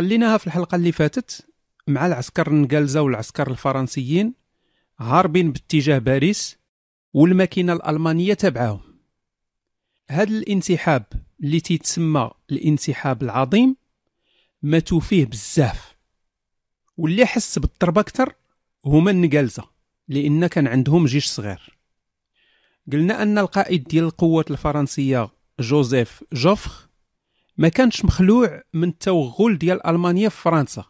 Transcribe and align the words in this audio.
خليناها 0.00 0.38
في 0.38 0.46
الحلقة 0.46 0.76
اللي 0.76 0.92
فاتت 0.92 1.46
مع 1.86 2.06
العسكر 2.06 2.48
النقالزة 2.48 3.02
والعسكر 3.02 3.50
الفرنسيين 3.50 4.34
هاربين 4.98 5.52
باتجاه 5.52 5.98
باريس 5.98 6.58
والماكينة 7.14 7.72
الألمانية 7.72 8.34
تبعهم. 8.34 8.80
هذا 10.10 10.30
الانسحاب 10.30 11.04
اللي 11.42 11.60
تيتسمى 11.60 12.30
الانسحاب 12.50 13.22
العظيم 13.22 13.76
ماتوا 14.62 15.00
فيه 15.00 15.26
بزاف. 15.26 15.96
واللي 16.96 17.26
حس 17.26 17.58
بالضربة 17.58 18.00
أكثر 18.00 18.34
هما 18.84 19.10
النقالزة 19.10 19.64
لأن 20.08 20.46
كان 20.46 20.66
عندهم 20.66 21.06
جيش 21.06 21.26
صغير. 21.26 21.78
قلنا 22.92 23.22
أن 23.22 23.38
القائد 23.38 23.84
ديال 23.84 24.04
القوات 24.04 24.50
الفرنسية 24.50 25.28
جوزيف 25.60 26.24
جوفخ 26.32 26.89
ما 27.60 27.68
كانش 27.68 28.04
مخلوع 28.04 28.62
من 28.74 28.88
التوغل 28.88 29.58
ديال 29.58 29.86
ألمانيا 29.86 30.28
في 30.28 30.42
فرنسا. 30.42 30.84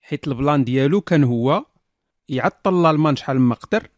حيت 0.00 0.28
البلان 0.28 0.64
ديالو 0.64 1.00
كان 1.00 1.24
هو 1.24 1.64
يعطل 2.28 2.80
الألمان 2.80 3.16
شحال 3.16 3.40
ما 3.40 3.54
قدر 3.54 3.88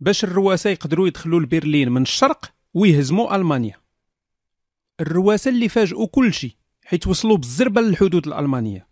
باش 0.00 0.24
الرواسه 0.24 0.70
يقدروا 0.70 1.06
يدخلوا 1.06 1.40
لبرلين 1.40 1.88
من 1.88 2.02
الشرق 2.02 2.52
ويهزموا 2.74 3.36
ألمانيا. 3.36 3.80
الرواسه 5.00 5.48
اللي 5.48 5.68
فاجئوا 5.68 6.06
كل 6.06 6.34
شيء 6.34 6.54
حيت 6.84 7.06
وصلوا 7.06 7.36
بالزربة 7.36 7.80
للحدود 7.80 8.26
الألمانية. 8.26 8.88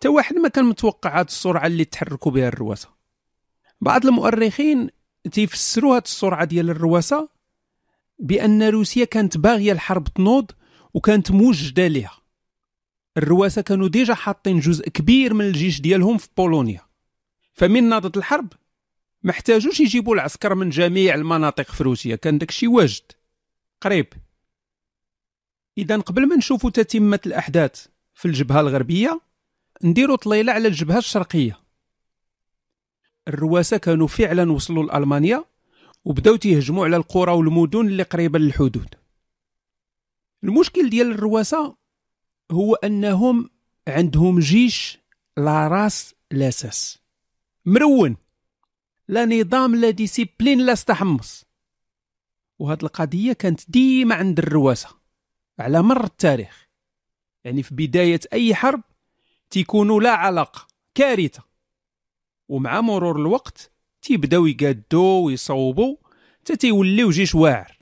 تا 0.00 0.08
واحد 0.08 0.36
ما 0.36 0.48
كان 0.48 0.64
متوقع 0.64 1.18
هاد 1.20 1.26
السرعة 1.26 1.66
اللي 1.66 1.84
تحركوا 1.84 2.32
بها 2.32 2.48
الرواسه 2.48 2.88
بعض 3.80 4.06
المؤرخين 4.06 4.90
تيفسروا 5.32 5.96
هاد 5.96 6.02
السرعة 6.04 6.44
ديال 6.44 6.70
الرواسه 6.70 7.28
بأن 8.18 8.62
روسيا 8.62 9.04
كانت 9.04 9.36
باغية 9.36 9.72
الحرب 9.72 10.08
تنوض 10.08 10.50
وكانت 10.96 11.30
موجده 11.30 11.86
ليها. 11.86 12.18
الرواسة 13.16 13.62
كانوا 13.62 13.88
ديجا 13.88 14.14
حاطين 14.14 14.60
جزء 14.60 14.88
كبير 14.88 15.34
من 15.34 15.44
الجيش 15.44 15.80
ديالهم 15.80 16.18
في 16.18 16.28
بولونيا. 16.36 16.80
فمن 17.52 17.88
ناضت 17.88 18.16
الحرب 18.16 18.52
ما 19.22 19.30
احتاجوش 19.30 19.80
يجيبوا 19.80 20.14
العسكر 20.14 20.54
من 20.54 20.70
جميع 20.70 21.14
المناطق 21.14 21.70
في 21.70 21.84
روسيا 21.84 22.16
كان 22.16 22.38
داكشي 22.38 22.66
واجد 22.66 23.02
قريب. 23.80 24.06
إذا 25.78 25.96
قبل 25.96 26.28
ما 26.28 26.36
نشوفوا 26.36 26.70
تتمة 26.70 27.20
الأحداث 27.26 27.86
في 28.14 28.28
الجبهة 28.28 28.60
الغربية 28.60 29.20
نديروا 29.84 30.16
طليلة 30.16 30.52
على 30.52 30.68
الجبهة 30.68 30.98
الشرقية. 30.98 31.60
الرواسة 33.28 33.76
كانوا 33.76 34.06
فعلا 34.06 34.52
وصلوا 34.52 34.84
لألمانيا 34.84 35.44
وبداو 36.04 36.36
تيهجموا 36.36 36.84
على 36.84 36.96
القرى 36.96 37.32
والمدن 37.32 37.86
اللي 37.86 38.02
قريبة 38.02 38.38
للحدود. 38.38 38.95
المشكل 40.44 40.90
ديال 40.90 41.10
الرواسة 41.10 41.76
هو 42.50 42.74
أنهم 42.74 43.50
عندهم 43.88 44.38
جيش 44.38 44.98
لا 45.36 45.68
راس 45.68 46.14
لاساس 46.30 46.98
مرون. 47.66 48.16
لا 49.08 49.24
نظام 49.24 49.74
لا 49.76 49.90
ديسيبلين 49.90 50.58
لا 50.60 50.72
استحمص 50.72 51.44
وهاد 52.58 52.84
القضية 52.84 53.32
كانت 53.32 53.70
ديما 53.70 54.14
عند 54.14 54.38
الرواسة 54.38 54.88
على 55.58 55.82
مر 55.82 56.04
التاريخ. 56.04 56.68
يعني 57.44 57.62
في 57.62 57.74
بداية 57.74 58.20
أي 58.32 58.54
حرب 58.54 58.82
تيكونوا 59.50 60.00
لا 60.00 60.10
علاقة 60.10 60.66
كارثة. 60.94 61.42
ومع 62.48 62.80
مرور 62.80 63.20
الوقت 63.20 63.70
تيبداو 64.02 64.46
يقادوا 64.46 65.26
ويصوبوا 65.26 65.96
حتى 66.40 66.56
تيوليو 66.56 67.10
جيش 67.10 67.34
واعر. 67.34 67.75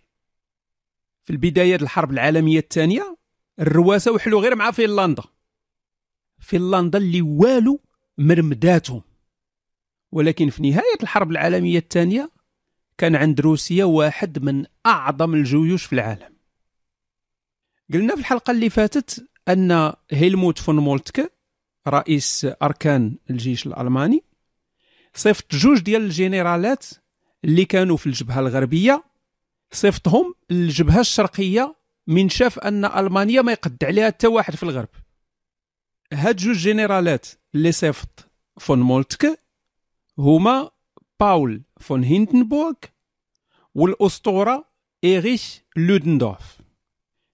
في 1.25 1.31
البداية 1.31 1.77
الحرب 1.77 2.11
العالمية 2.11 2.59
الثانية 2.59 3.17
الرواسة 3.61 4.13
وحلوا 4.13 4.41
غير 4.41 4.55
مع 4.55 4.71
فنلندا. 4.71 5.23
فنلندا 6.39 6.99
اللي 6.99 7.23
والو 7.23 7.81
مرمداتهم. 8.19 9.03
ولكن 10.13 10.51
في 10.51 10.63
نهاية 10.63 10.99
الحرب 11.03 11.31
العالمية 11.31 11.79
الثانية 11.79 12.31
كان 12.99 13.17
عند 13.17 13.41
روسيا 13.41 13.85
واحد 13.85 14.39
من 14.39 14.67
أعظم 14.87 15.35
الجيوش 15.35 15.85
في 15.85 15.93
العالم. 15.93 16.35
قلنا 17.93 18.15
في 18.15 18.21
الحلقة 18.21 18.51
اللي 18.51 18.71
فاتت 18.71 19.29
أن 19.49 19.93
هيلموت 20.11 20.59
فون 20.59 20.77
مولتكه 20.77 21.31
رئيس 21.89 22.47
أركان 22.63 23.17
الجيش 23.31 23.67
الألماني 23.67 24.25
صيفط 25.15 25.55
جوج 25.55 25.81
ديال 25.81 26.03
الجنرالات 26.03 26.87
اللي 27.45 27.65
كانوا 27.65 27.97
في 27.97 28.07
الجبهة 28.07 28.41
الغربية 28.41 29.05
صيفطهم 29.75 30.35
للجبهة 30.51 31.01
الشرقية 31.01 31.75
من 32.07 32.29
شاف 32.29 32.59
أن 32.59 32.85
ألمانيا 32.85 33.43
ما 33.43 33.53
يقد 33.53 33.85
عليها 33.85 34.07
حتى 34.07 34.27
واحد 34.27 34.55
في 34.57 34.63
الغرب. 34.63 34.89
هاد 36.13 36.37
جوج 36.37 36.57
جنرالات 36.57 37.27
اللي 37.55 37.73
صيفط 37.73 38.31
فون 38.61 38.81
مولتكه 38.81 39.39
هما 40.19 40.71
باول 41.21 41.63
فون 41.81 42.05
هيندنبورغ 42.05 42.75
والأسطورة 43.75 44.65
إيريش 45.05 45.61
لودندورف. 45.77 46.59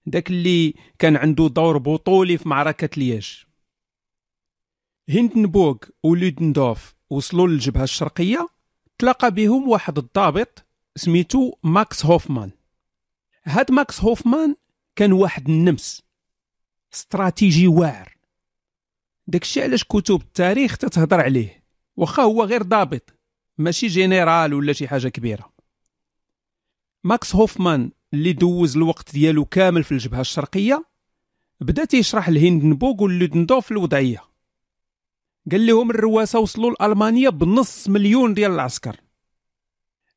داك 0.05 0.29
اللي 0.29 0.73
كان 0.99 1.15
عنده 1.15 1.47
دور 1.47 1.77
بطولي 1.77 2.37
في 2.37 2.49
معركة 2.49 2.89
لياج. 2.97 3.45
هيندنبورغ 5.09 5.77
ولودندورف 6.03 6.95
وصلوا 7.09 7.47
للجبهة 7.47 7.83
الشرقية 7.83 8.47
تلاقى 8.97 9.31
بهم 9.31 9.69
واحد 9.69 9.97
الضابط 9.97 10.65
سميتو 10.95 11.53
ماكس 11.63 12.05
هوفمان. 12.05 12.51
هاد 13.43 13.71
ماكس 13.71 14.01
هوفمان 14.01 14.55
كان 14.95 15.11
واحد 15.11 15.49
النمس 15.49 16.01
استراتيجي 16.93 17.67
واعر. 17.67 18.17
داكشي 19.27 19.61
علاش 19.63 19.83
كتب 19.83 20.21
التاريخ 20.21 20.77
تتهضر 20.77 21.21
عليه 21.21 21.63
واخا 21.97 22.23
هو 22.23 22.43
غير 22.43 22.63
ضابط 22.63 23.13
ماشي 23.57 23.87
جنرال 23.87 24.53
ولا 24.53 24.73
شي 24.73 24.87
حاجة 24.87 25.07
كبيرة. 25.07 25.53
ماكس 27.03 27.35
هوفمان 27.35 27.91
اللي 28.13 28.33
دوز 28.33 28.77
الوقت 28.77 29.13
ديالو 29.13 29.45
كامل 29.45 29.83
في 29.83 29.91
الجبهة 29.91 30.21
الشرقية 30.21 30.85
بدا 31.59 31.85
تيشرح 31.85 32.29
لهيندنبورغ 32.29 33.03
ولودندورف 33.03 33.71
الوضعية. 33.71 34.23
قال 35.51 35.65
لهم 35.65 35.89
الرواسه 35.89 36.39
وصلوا 36.39 36.71
لألمانيا 36.71 37.29
بنص 37.29 37.89
مليون 37.89 38.33
ديال 38.33 38.51
العسكر. 38.51 39.01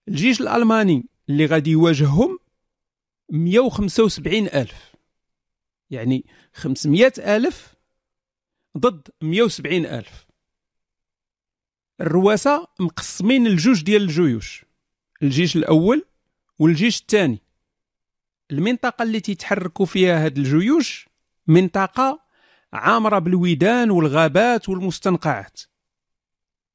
الجيش 0.09 0.41
الألماني 0.41 1.06
اللي 1.28 1.47
غادي 1.47 1.70
يواجههم 1.70 2.38
175 3.31 4.47
ألف. 4.47 4.94
يعني 5.91 6.25
500 6.54 7.12
ألف 7.19 7.75
ضد 8.78 9.09
170 9.22 9.87
ألف. 9.87 10.26
الرواسة 12.00 12.69
مقسمين 12.81 13.47
الجوج 13.47 13.82
ديال 13.84 14.03
الجيوش 14.03 14.65
الجيش 15.22 15.56
الأول 15.56 16.04
والجيش 16.59 17.00
الثاني. 17.00 17.38
المنطقة 18.50 19.03
اللي 19.03 19.21
تيتحركوا 19.21 19.86
فيها 19.86 20.25
هاد 20.25 20.38
الجيوش 20.38 21.09
منطقة 21.47 22.25
عامرة 22.72 23.19
بالويدان 23.19 23.91
والغابات 23.91 24.69
والمستنقعات. 24.69 25.60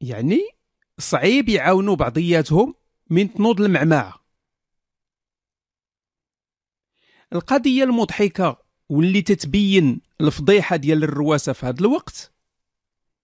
يعني 0.01 0.41
صعيب 0.99 1.49
يعاونوا 1.49 1.95
بعضياتهم 1.95 2.78
من 3.09 3.33
تنوض 3.33 3.61
المعمعة. 3.61 4.19
القضية 7.33 7.83
المضحكة 7.83 8.57
واللي 8.89 9.21
تتبين 9.21 10.01
الفضيحة 10.21 10.75
ديال 10.75 11.03
الرواسة 11.03 11.53
في 11.53 11.65
هذا 11.65 11.79
الوقت 11.79 12.31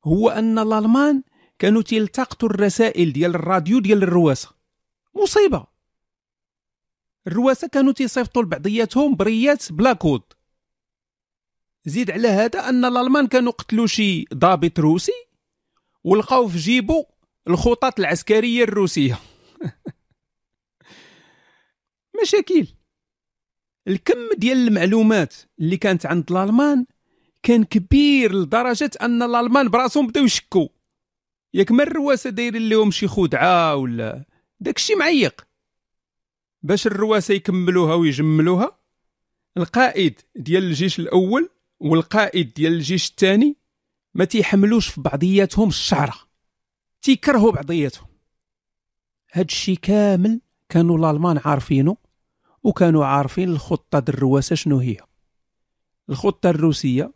هو 0.06 0.30
أن 0.30 0.60
الألمان 0.60 1.24
كانوا 1.60 1.82
تيلتقطوا 1.82 2.50
الرسائل 2.50 3.14
ديال 3.14 3.36
الراديو 3.36 3.80
ديال 3.80 4.04
الرواسة. 4.04 4.50
مصيبة. 5.16 5.66
الرواسة 7.28 7.68
كانوا 7.68 7.94
تيصيفطوا 7.94 8.44
لبعضياتهم 8.44 9.16
بريات 9.16 9.72
بلا 9.72 9.94
كود. 9.94 10.22
زيد 11.86 12.12
على 12.12 12.28
هذا 12.28 12.70
أن 12.70 12.86
الألمان 12.86 13.28
كانوا 13.28 13.52
قتلوا 13.52 13.88
شي 13.88 14.26
ضابط 14.34 14.80
روسي 14.80 15.28
ولقاو 16.04 16.48
في 16.48 16.58
جيبو 16.58 17.06
الخطط 17.48 18.00
العسكرية 18.00 18.64
الروسية. 18.64 19.20
مشاكل. 22.22 22.68
الكم 23.88 24.30
ديال 24.38 24.68
المعلومات 24.68 25.34
اللي 25.60 25.78
كانت 25.78 26.06
عند 26.06 26.32
الألمان 26.32 26.86
كان 27.44 27.64
كبير 27.64 28.36
لدرجة 28.36 28.92
أن 29.02 29.24
الألمان 29.24 29.70
برأسهم 29.70 30.08
بداو 30.08 30.24
يشكوا. 30.24 30.68
ياك 31.54 31.72
ما 31.72 31.84
الرواسة 31.84 32.30
دايرين 32.30 32.70
لهم 32.70 32.92
شي 32.92 33.08
خدعة 33.08 33.76
ولا 33.76 34.26
داكشي 34.60 34.96
معيق. 34.96 35.48
باش 36.64 36.88
الرواسة 36.88 37.34
يكملوها 37.34 37.96
ويجملوها 37.96 38.80
القائد 39.58 40.22
ديال 40.36 40.64
الجيش 40.64 41.00
الأول 41.00 41.50
والقائد 41.80 42.54
ديال 42.54 42.74
الجيش 42.74 43.10
الثاني 43.10 43.58
ما 44.14 44.26
تيحملوش 44.26 44.88
في 44.88 45.02
بعضياتهم 45.02 45.68
الشعرة. 45.68 46.16
تيكرهوا 47.02 47.52
بعضياتهم. 47.52 48.15
هاد 49.36 49.46
الشي 49.46 49.76
كامل 49.76 50.42
كانوا 50.70 50.98
الألمان 50.98 51.40
عارفينه 51.46 51.98
وكانوا 52.64 53.06
عارفين 53.06 53.50
الخطة 53.50 54.04
الرواسه 54.10 54.56
شنو 54.56 54.78
هي. 54.78 54.98
الخطة 56.10 56.50
الروسية 56.50 57.12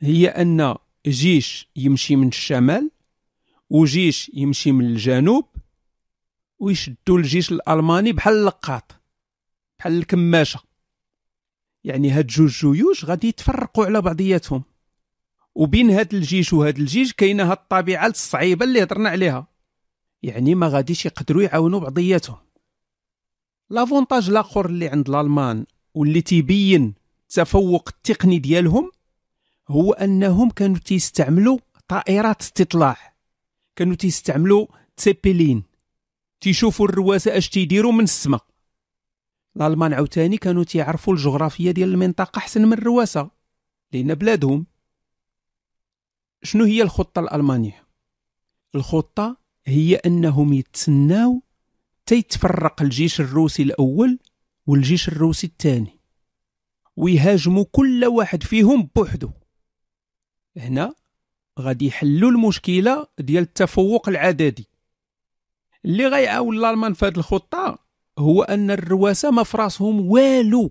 هي 0.00 0.28
أن 0.28 0.74
جيش 1.06 1.68
يمشي 1.76 2.16
من 2.16 2.28
الشمال 2.28 2.90
وجيش 3.70 4.30
يمشي 4.34 4.72
من 4.72 4.84
الجنوب 4.84 5.44
ويشدوا 6.58 7.18
الجيش 7.18 7.52
الألماني 7.52 8.12
بحال 8.12 8.34
اللقاط 8.34 9.00
بحال 9.78 9.98
الكماشة. 9.98 10.60
يعني 11.84 12.10
هاد 12.10 12.26
جوج 12.26 12.50
جيوش 12.50 13.04
غادي 13.04 13.28
يتفرقوا 13.28 13.86
على 13.86 14.00
بعضياتهم. 14.00 14.62
وبين 15.54 15.90
هاد 15.90 16.14
الجيش 16.14 16.52
وهاد 16.52 16.78
الجيش 16.78 17.12
كاينة 17.12 17.50
هاد 17.50 17.58
الطبيعة 17.58 18.06
الصعيبة 18.06 18.64
اللي 18.64 18.82
هضرنا 18.82 19.08
عليها. 19.08 19.51
يعني 20.22 20.54
ما 20.54 20.68
غاديش 20.68 21.06
يقدروا 21.06 21.42
يعاونوا 21.42 21.80
بعضياتهم. 21.80 22.38
لافونتاج 23.70 24.28
الآخر 24.28 24.66
اللي 24.66 24.88
عند 24.88 25.08
الالمان 25.08 25.66
واللي 25.94 26.20
تيبين 26.20 26.94
التفوق 27.22 27.88
التقني 27.88 28.38
ديالهم 28.38 28.90
هو 29.68 29.92
أنهم 29.92 30.50
كانوا 30.50 30.78
تيستعملوا 30.78 31.58
طائرات 31.88 32.40
استطلاع. 32.40 33.14
كانوا 33.76 33.94
تيستعملوا 33.94 34.66
تسيبيلين 34.96 35.62
تيشوفوا 36.40 36.88
الرواسه 36.88 37.38
أش 37.38 37.48
تيديروا 37.48 37.92
من 37.92 38.04
السماء. 38.04 38.44
الألمان 39.56 39.92
عاوتاني 39.92 40.36
كانوا 40.36 40.64
تيعرفوا 40.64 41.14
الجغرافيا 41.14 41.72
ديال 41.72 41.88
المنطقة 41.88 42.38
أحسن 42.38 42.66
من 42.66 42.72
الرواسة 42.72 43.30
لأن 43.92 44.14
بلادهم. 44.14 44.66
شنو 46.42 46.64
هي 46.64 46.82
الخطة 46.82 47.20
الألمانية؟ 47.20 47.86
الخطة 48.74 49.41
هي 49.66 49.96
أنهم 49.96 50.52
يتسناو 50.52 51.42
تيتفرق 52.06 52.82
الجيش 52.82 53.20
الروسي 53.20 53.62
الأول 53.62 54.18
والجيش 54.66 55.08
الروسي 55.08 55.46
الثاني. 55.46 56.00
ويهاجموا 56.96 57.64
كل 57.72 58.04
واحد 58.04 58.42
فيهم 58.42 58.90
بوحدو. 58.96 59.30
هنا 60.56 60.94
غادي 61.60 61.86
يحلوا 61.86 62.30
المشكلة 62.30 63.06
ديال 63.18 63.42
التفوق 63.42 64.08
العددي. 64.08 64.68
اللي 65.84 66.06
غيعاون 66.06 66.56
الالمان 66.58 66.94
في 66.94 67.06
هذه 67.06 67.16
الخطة 67.16 67.78
هو 68.18 68.42
أن 68.42 68.70
الرواسة 68.70 69.30
ما 69.30 69.42
فراسهم 69.42 70.00
والو. 70.00 70.70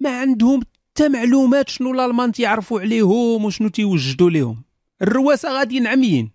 ما 0.00 0.20
عندهم 0.20 0.60
حتى 0.94 1.08
معلومات 1.08 1.68
شنو 1.68 1.90
الالمان 1.90 2.32
تيعرفوا 2.32 2.80
عليهم 2.80 3.44
وشنو 3.44 3.68
تيوجدوا 3.68 4.30
لهم 4.30 4.64
الرواسة 5.02 5.58
غاديين 5.58 5.86
عميين 5.86 6.33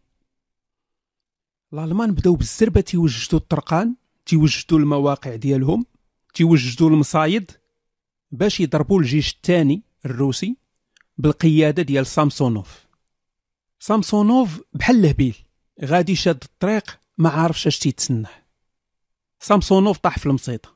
الألمان 1.74 2.12
بداو 2.12 2.36
بالزربة 2.36 2.82
تيوجدوا 2.82 3.40
الطرقان 3.40 3.96
تيوجدوا 4.26 4.80
المواقع 4.80 5.36
ديالهم 5.36 5.86
تيوجدوا 6.34 6.90
المصايد 6.90 7.52
باش 8.32 8.60
يضربوا 8.60 9.00
الجيش 9.00 9.34
الثاني 9.34 9.84
الروسي 10.06 10.58
بالقيادة 11.18 11.84
ديال 11.84 12.06
سامسونوف. 12.08 12.86
سامسونوف 13.80 14.62
بحال 14.74 15.00
الهبيل 15.00 15.36
غادي 15.86 16.16
شاد 16.16 16.44
الطريق 16.44 17.00
ما 17.18 17.30
عارفش 17.30 17.68
اش 17.68 17.80
تيتسنى 17.80 18.28
سامسونوف 19.40 19.98
طاح 19.98 20.20
في 20.20 20.26
المصيدة 20.26 20.76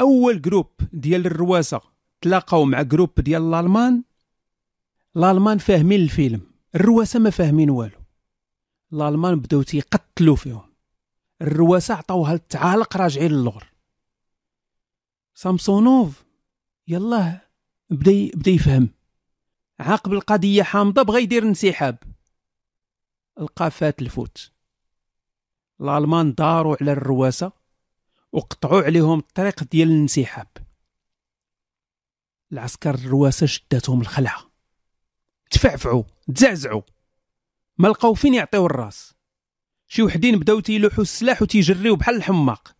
أول 0.00 0.42
groupe 0.42 0.70
ديال 0.92 1.26
الرواسة 1.26 1.80
تلاقاو 2.20 2.64
مع 2.64 2.82
groupe 2.82 3.20
ديال 3.20 3.42
الألمان. 3.42 4.02
الألمان 5.16 5.58
فاهمين 5.58 6.00
الفيلم 6.00 6.40
الرواسة 6.74 7.18
ما 7.18 7.30
فاهمين 7.30 7.70
والو. 7.70 8.03
الالمان 8.94 9.40
بداو 9.40 9.62
تيقتلوا 9.62 10.36
فيهم. 10.36 10.74
الرواسة 11.42 11.94
عطاوها 11.94 12.34
للتعلاق 12.34 12.96
راجعين 12.96 13.30
للور. 13.30 13.72
سامسونوف 15.34 16.24
يلاه 16.88 17.40
بدا 17.90 18.30
بدا 18.34 18.50
يفهم. 18.50 18.88
عاق 19.80 20.12
بالقضية 20.12 20.62
حامضة 20.62 21.02
بغى 21.02 21.22
يدير 21.22 21.42
انسحاب. 21.42 21.98
لقى 23.40 23.70
فات 23.70 24.02
الفوت. 24.02 24.52
الالمان 25.80 26.34
داروا 26.34 26.76
على 26.80 26.92
الرواسة 26.92 27.52
وقطعوا 28.32 28.82
عليهم 28.82 29.18
الطريق 29.18 29.64
ديال 29.64 29.88
الانسحاب. 29.88 30.48
العسكر 32.52 32.94
الرواسة 32.94 33.46
شداتهم 33.46 34.00
الخلعة. 34.00 34.50
تفعفعوا 35.50 36.02
تزعزعوا. 36.34 36.82
ما 37.78 37.88
لقاو 37.88 38.14
فين 38.14 38.34
يعطيو 38.34 38.66
الراس. 38.66 39.14
شي 39.86 40.02
وحدين 40.02 40.38
بداو 40.38 40.60
تيلوحوا 40.60 41.02
السلاح 41.02 41.42
وتيجريو 41.42 41.96
بحال 41.96 42.16
الحماق. 42.16 42.76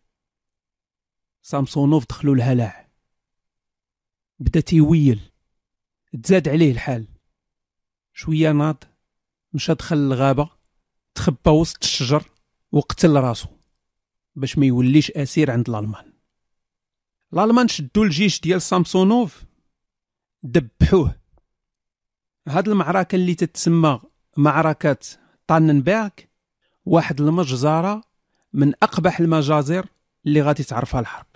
سامسونوف 1.43 2.07
دخلوا 2.07 2.35
الهلع. 2.35 2.89
بدا 4.39 4.61
تيويل. 4.61 5.21
تزاد 6.23 6.49
عليه 6.49 6.73
الحال. 6.73 7.07
شوية 8.13 8.53
ناض. 8.53 8.85
مشى 9.53 9.75
دخل 9.75 9.97
الغابة. 9.97 10.51
تخبى 11.15 11.51
وسط 11.51 11.85
الشجر 11.85 12.31
وقتل 12.73 13.17
راسو. 13.17 13.49
باش 14.35 14.59
ما 14.59 14.67
يوليش 14.67 15.11
أسير 15.11 15.51
عند 15.51 15.71
الألمان. 15.71 16.13
الألمان 17.33 17.69
شدوا 17.69 18.05
الجيش 18.05 18.41
ديال 18.41 18.63
سامسونوف. 18.63 19.45
دبحوه. 20.43 21.21
هاد 22.49 22.69
المعركة 22.69 23.17
اللي 23.17 23.35
تتسمى 23.35 24.01
معركة 24.37 24.97
طاننبرغ 25.47 26.09
واحد 26.87 27.21
المجزرة 27.21 28.05
من 28.53 28.73
أقبح 28.83 29.21
المجازر 29.21 29.87
اللي 30.27 30.43
غادي 30.43 30.65
تعرفها 30.65 31.01
الحرب. 31.01 31.27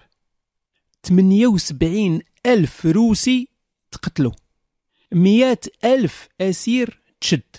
78 1.02 2.20
ألف 2.46 2.86
روسي 2.86 3.48
تقتلوا 3.90 4.32
مية 5.12 5.66
ألف 5.84 6.28
أسير 6.40 7.00
تشد. 7.20 7.56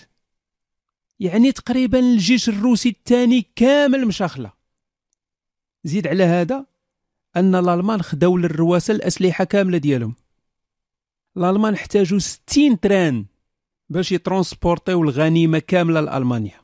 يعني 1.20 1.52
تقريبا 1.52 1.98
الجيش 1.98 2.48
الروسي 2.48 2.88
الثاني 2.88 3.46
كامل 3.56 4.06
مشا 4.06 4.26
خلا. 4.26 4.52
زيد 5.84 6.06
على 6.06 6.24
هذا 6.24 6.66
أن 7.36 7.54
الألمان 7.54 8.02
خداو 8.02 8.36
للرواسة 8.36 8.94
الأسلحة 8.94 9.44
كاملة 9.44 9.78
ديالهم. 9.78 10.14
الألمان 11.36 11.74
احتاجوا 11.74 12.18
60 12.18 12.80
train 12.80 13.24
باش 13.90 14.12
يترونسبورتيو 14.12 15.02
الغنيمة 15.02 15.58
كاملة 15.58 16.00
لألمانيا. 16.00 16.60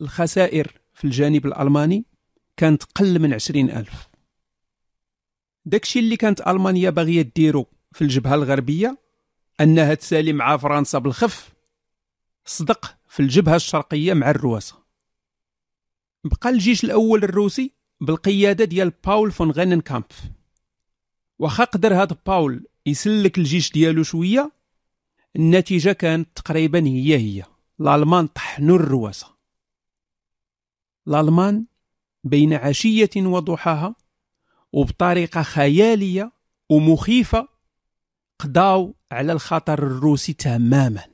الخسائر 0.00 0.72
في 0.94 1.04
الجانب 1.04 1.46
الألماني 1.46 2.04
كانت 2.56 2.82
قل 2.82 3.18
من 3.18 3.34
عشرين 3.34 3.70
ألف. 3.70 4.08
داكشي 5.64 5.98
اللي 5.98 6.16
كانت 6.16 6.40
ألمانيا 6.48 6.90
باغية 6.90 7.22
ديرو 7.36 7.66
في 7.92 8.02
الجبهة 8.02 8.34
الغربية 8.34 8.98
أنها 9.60 9.94
تسالي 9.94 10.32
مع 10.32 10.56
فرنسا 10.56 10.98
بالخف 10.98 11.52
صدق 12.44 12.96
في 13.08 13.20
الجبهة 13.20 13.56
الشرقية 13.56 14.14
مع 14.14 14.30
الرواسة 14.30 14.74
بقى 16.24 16.50
الجيش 16.50 16.84
الأول 16.84 17.24
الروسي 17.24 17.72
بالقيادة 18.00 18.64
ديال 18.64 18.92
باول 19.06 19.30
فون 19.32 19.50
غينن 19.50 19.80
كامف 19.80 20.30
واخا 21.38 21.64
قدر 21.64 21.94
هاد 21.94 22.18
باول 22.26 22.66
يسلك 22.86 23.38
الجيش 23.38 23.72
ديالو 23.72 24.02
شوية 24.02 24.52
النتيجة 25.36 25.92
كانت 25.92 26.28
تقريبا 26.34 26.86
هي 26.86 27.16
هي. 27.16 27.44
الألمان 27.80 28.26
طحنوا 28.26 28.76
الرواسة 28.76 29.38
الألمان 31.08 31.66
بين 32.24 32.54
عشية 32.54 33.10
وضحاها 33.16 33.94
وبطريقة 34.72 35.42
خيالية 35.42 36.32
ومخيفة 36.70 37.48
قضاو 38.38 38.94
على 39.12 39.32
الخطر 39.32 39.78
الروسي 39.78 40.32
تماما. 40.32 41.04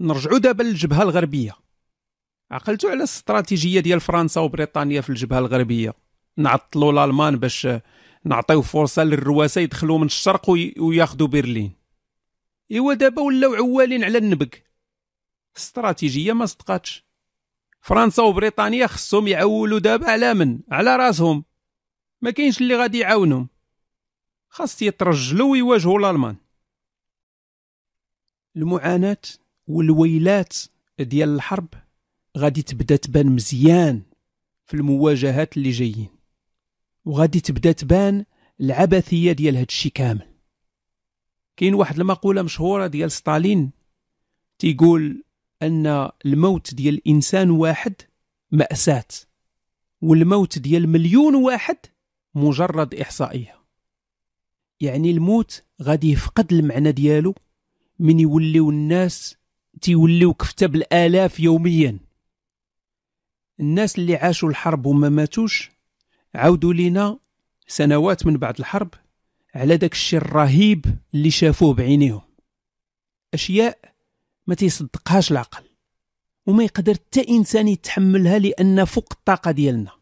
نرجعوا 0.00 0.38
دابا 0.38 0.62
للجبهة 0.62 1.02
الغربية. 1.02 1.56
عقلتوا 2.50 2.90
على 2.90 2.98
الاستراتيجية 2.98 3.80
ديال 3.80 4.00
فرنسا 4.00 4.40
وبريطانيا 4.40 5.00
في 5.00 5.10
الجبهة 5.10 5.38
الغربية. 5.38 5.94
نعطلوا 6.36 6.92
الألمان 6.92 7.36
باش 7.36 7.68
نعطيو 8.24 8.62
فرصة 8.62 9.04
للرواسة 9.04 9.60
يدخلوا 9.60 9.98
من 9.98 10.06
الشرق 10.06 10.50
وياخذوا 10.78 11.28
برلين. 11.28 11.77
إيوا 12.70 12.94
دابا 12.94 13.22
ولاو 13.22 13.54
عوالين 13.54 14.04
على 14.04 14.18
النبق. 14.18 14.54
استراتيجية 15.56 16.32
ما 16.32 16.46
صدقاتش. 16.46 17.04
فرنسا 17.80 18.22
وبريطانيا 18.22 18.86
خصهم 18.86 19.28
يعولوا 19.28 19.78
دابا 19.78 20.10
على 20.10 20.34
من؟ 20.34 20.60
على 20.70 20.96
راسهم. 20.96 21.44
ما 22.20 22.30
كاينش 22.30 22.60
اللي 22.60 22.76
غادي 22.76 22.98
يعاونهم. 22.98 23.48
خاص 24.48 24.82
يترجلوا 24.82 25.50
ويواجهوا 25.50 25.98
الألمان. 25.98 26.36
المعاناة 28.56 29.22
والويلات 29.66 30.56
ديال 31.00 31.28
الحرب 31.28 31.68
غادي 32.38 32.62
تبدا 32.62 32.96
تبان 32.96 33.26
مزيان 33.26 34.02
في 34.66 34.74
المواجهات 34.74 35.56
اللي 35.56 35.70
جايين. 35.70 36.08
وغادي 37.04 37.40
تبدا 37.40 37.72
تبان 37.72 38.24
العبثية 38.60 39.32
ديال 39.32 39.56
هادشي 39.56 39.90
كامل. 39.90 40.37
كاين 41.58 41.74
واحد 41.74 42.00
المقولة 42.00 42.42
مشهورة 42.42 42.86
ديال 42.86 43.12
ستالين 43.12 43.70
تيقول 44.58 45.24
أن 45.62 46.10
الموت 46.26 46.74
ديال 46.74 47.08
إنسان 47.08 47.50
واحد 47.50 47.94
مأساة 48.50 49.04
والموت 50.00 50.58
ديال 50.58 50.88
مليون 50.88 51.34
واحد 51.34 51.76
مجرد 52.34 52.94
إحصائية. 52.94 53.54
يعني 54.80 55.10
الموت 55.10 55.62
غادي 55.82 56.12
يفقد 56.12 56.52
المعنى 56.52 56.92
ديالو 56.92 57.34
من 57.98 58.20
يوليو 58.20 58.70
الناس 58.70 59.36
تيوليو 59.80 60.34
كفتة 60.34 60.66
بالآلاف 60.66 61.40
يوميا. 61.40 61.98
الناس 63.60 63.98
اللي 63.98 64.16
عاشوا 64.16 64.48
الحرب 64.48 64.86
وما 64.86 65.08
ماتوش 65.08 65.70
عاودوا 66.34 66.72
لينا 66.72 67.18
سنوات 67.66 68.26
من 68.26 68.36
بعد 68.36 68.58
الحرب 68.58 68.94
على 69.54 69.76
داك 69.76 69.92
الشيء 69.92 70.18
الرهيب 70.18 70.84
اللي 71.14 71.30
شافوه 71.30 71.74
بعينيهم. 71.74 72.22
أشياء 73.34 73.94
ما 74.46 74.54
تيصدقهاش 74.54 75.32
العقل 75.32 75.64
وما 76.46 76.64
يقدر 76.64 76.94
حتى 76.94 77.28
إنسان 77.28 77.68
يتحملها 77.68 78.38
لأن 78.38 78.84
فوق 78.84 79.12
الطاقة 79.12 79.50
ديالنا. 79.50 79.92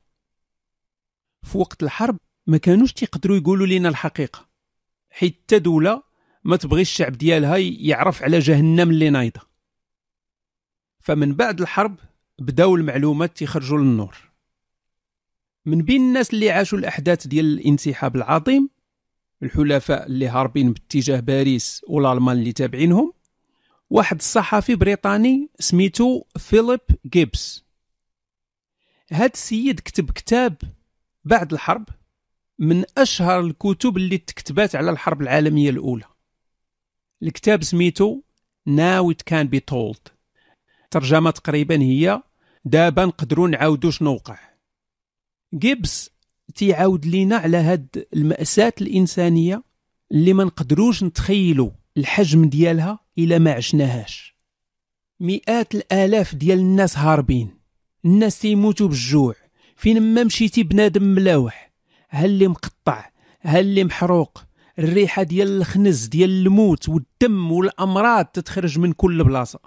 في 1.43 1.59
وقت 1.59 1.83
الحرب 1.83 2.19
ما 2.47 2.59
كانوش 2.59 2.93
تيقدروا 2.93 3.37
يقولوا 3.37 3.67
لنا 3.67 3.88
الحقيقة 3.88 4.49
حيت 5.11 5.35
حتى 5.43 5.59
دولة 5.59 6.03
ما 6.45 6.57
تبغي 6.57 6.83
الشعب 6.83 7.12
ديالها 7.12 7.57
يعرف 7.57 8.23
على 8.23 8.38
جهنم 8.38 8.91
اللي 8.91 9.11
نايضة. 9.11 9.41
فمن 11.00 11.35
بعد 11.35 11.61
الحرب 11.61 11.99
بداو 12.38 12.76
المعلومات 12.76 13.37
تيخرجوا 13.37 13.79
للنور. 13.79 14.17
من 15.67 15.83
بين 15.83 16.00
الناس 16.00 16.35
اللي 16.35 16.50
عاشوا 16.50 16.79
الأحداث 16.79 17.26
ديال 17.26 17.45
الانسحاب 17.45 18.17
العظيم 18.17 18.75
الحلفاء 19.43 20.07
اللي 20.07 20.28
هاربين 20.28 20.73
باتجاه 20.73 21.21
باريس 21.21 21.83
والالمان 21.88 22.38
اللي 22.38 22.52
تابعينهم. 22.52 23.12
واحد 23.90 24.16
الصحفي 24.16 24.75
بريطاني 24.75 25.50
سميتو 25.59 26.23
فيليب 26.38 26.81
جيبس. 27.07 27.64
هاد 29.12 29.31
السيد 29.35 29.81
كتب 29.81 30.11
كتاب 30.11 30.57
بعد 31.25 31.52
الحرب 31.52 31.88
من 32.59 32.85
أشهر 32.99 33.40
الكتب 33.40 33.97
اللي 33.97 34.19
تكتبات 34.19 34.76
على 34.76 34.90
الحرب 34.90 35.23
العالمية 35.23 35.71
الأولى. 35.71 36.05
الكتاب 37.23 37.62
سميتو 37.62 38.21
Now 38.69 39.12
It 39.12 39.23
Can 39.31 39.47
Be 39.49 39.61
Told. 39.61 40.12
ترجمة 40.90 41.31
تقريبا 41.31 41.83
هي 41.83 42.23
دابا 42.64 43.05
نقدروا 43.05 43.49
نعاودوا 43.49 43.90
شنو 43.90 44.12
وقع 44.12 44.38
جيبس 45.55 46.11
تيعاود 46.55 47.07
لينا 47.07 47.37
على 47.37 47.57
هاد 47.57 48.07
المأساة 48.15 48.73
الإنسانية 48.81 49.62
اللي 50.12 50.33
ما 50.33 50.45
نقدروش 50.45 51.03
نتخيلوا 51.03 51.71
الحجم 51.97 52.45
ديالها 52.49 52.99
إلا 53.19 53.38
ما 53.38 53.53
عشناهاش. 53.53 54.37
مئات 55.21 55.75
الآلاف 55.75 56.35
ديال 56.35 56.59
الناس 56.59 56.99
هاربين. 56.99 57.50
الناس 58.05 58.38
تيموتوا 58.38 58.88
بالجوع. 58.88 59.35
فين 59.76 60.15
ما 60.15 60.25
مشيتي 60.25 60.62
بنادم 60.62 61.03
ملاوح. 61.03 61.73
ها 62.11 62.25
اللي 62.25 62.49
مقطع؟ 62.49 63.11
ها 63.43 63.61
اللي 63.61 63.85
محروق؟ 63.85 64.45
الريحة 64.79 65.23
ديال 65.23 65.49
الخنز 65.49 66.07
ديال 66.07 66.31
الموت 66.31 66.88
والدم 66.88 67.53
والأمراض 67.53 68.25
تتخرج 68.25 68.79
من 68.79 68.93
كل 68.93 69.25
بلاصة. 69.25 69.61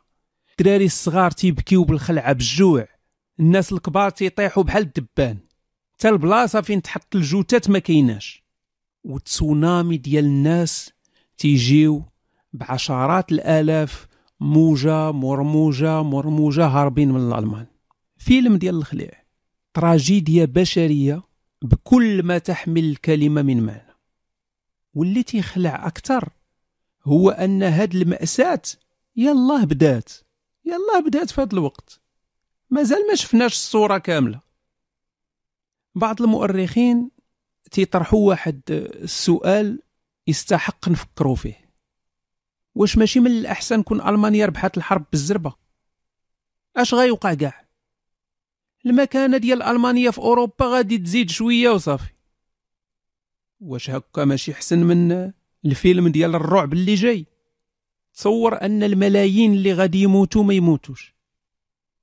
الدراري 0.60 0.86
الصغار 0.86 1.32
تيبكيو 1.32 1.84
بالخلعة 1.84 2.34
بالجوع. 2.34 2.88
الناس 3.40 3.74
الكبار 3.74 4.10
تيطيحوا 4.10 4.64
بحال 4.64 4.84
الدبان. 4.84 5.38
حتى 6.00 6.10
البلاصة 6.10 6.62
فين 6.62 6.82
تحط 6.82 7.15
الجثث 7.16 7.70
ما 7.70 7.79
كايناش. 7.79 8.44
وتسونامي 9.03 9.98
ديال 9.98 10.25
الناس 10.25 10.94
تيجيو 11.38 12.03
بعشرات 12.53 13.32
الآلاف 13.32 14.08
موجة 14.39 15.12
مور 15.12 15.51
موجة 15.51 16.04
مور 16.04 16.31
موجة 16.31 16.68
هاربين 16.68 17.12
من 17.12 17.32
الألمان. 17.32 17.65
فيلم 18.18 18.56
ديال 18.56 18.75
الخليع 18.75 19.12
تراجيديا 19.74 20.46
بشرية 20.46 21.24
بكل 21.62 22.24
ما 22.24 22.38
تحمل 22.38 22.84
الكلمة 22.84 23.41
من 23.41 23.65
معنى. 23.65 23.96
واللي 24.94 25.24
تيخلع 25.24 25.88
أكثر 25.88 26.29
هو 27.03 27.29
أن 27.29 27.63
هاد 27.63 27.96
المأساة 27.96 28.62
يلاه 29.15 29.63
بدات 29.63 30.12
يلاه 30.65 31.00
بدات 31.06 31.32
في 31.32 31.41
هذا 31.41 31.53
الوقت. 31.53 32.01
مازال 32.70 33.08
ما 33.10 33.15
شفناش 33.15 33.53
الصورة 33.53 33.98
كاملة. 33.98 34.49
بعض 35.96 36.22
المؤرخين 36.22 37.10
تيطرحوا 37.72 38.27
واحد 38.27 38.62
السؤال 38.69 39.81
يستحق 40.27 40.89
نفكروا 40.89 41.36
فيه. 41.36 41.69
واش 42.75 42.98
ماشي 42.98 43.19
من 43.19 43.31
الأحسن 43.31 43.81
كون 43.84 44.01
ألمانيا 44.01 44.46
ربحت 44.46 44.77
الحرب 44.77 45.05
بالزربة؟ 45.12 45.53
أش 46.77 46.93
غيوقع 46.93 47.34
كاع؟ 47.34 47.65
المكانة 48.86 49.38
ديال 49.38 49.63
ألمانيا 49.63 50.12
في 50.12 50.19
أوروبا 50.19 50.65
غادي 50.65 50.98
تزيد 50.98 51.29
شوية 51.29 51.69
وصافي. 51.69 52.13
واش 53.60 53.89
هكا 53.89 54.25
ماشي 54.25 54.51
أحسن 54.51 54.79
من 54.79 55.31
الفيلم 55.65 56.08
ديال 56.08 56.36
الرعب 56.36 56.74
اللي 56.74 56.96
جاي؟ 56.96 57.25
تصور 58.13 58.62
أن 58.62 58.84
الملايين 58.84 59.53
اللي 59.53 59.74
غادي 59.74 60.01
يموتوا 60.01 60.43
ما 60.43 60.53
يموتوش. 60.53 61.15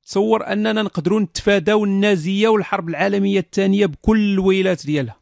تصور 0.07 0.53
أننا 0.53 0.83
نقدروا 0.83 1.21
نتفاداو 1.21 1.85
النازية 1.85 2.49
والحرب 2.49 2.89
العالمية 2.89 3.41
الثانية 3.41 3.87
بكل 3.87 4.33
الويلات 4.33 4.87
ديالها. 4.87 5.21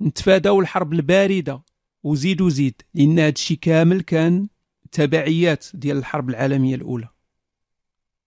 نتفاداو 0.00 0.60
الحرب 0.60 0.92
الباردة. 0.92 1.62
وزيد 2.02 2.40
وزيد 2.40 2.82
لأن 2.94 3.18
هذا 3.18 3.28
الشيء 3.28 3.58
كامل 3.58 4.00
كان 4.00 4.48
تبعيات 4.92 5.66
ديال 5.74 5.96
الحرب 5.96 6.30
العالمية 6.30 6.74
الأولى. 6.74 7.08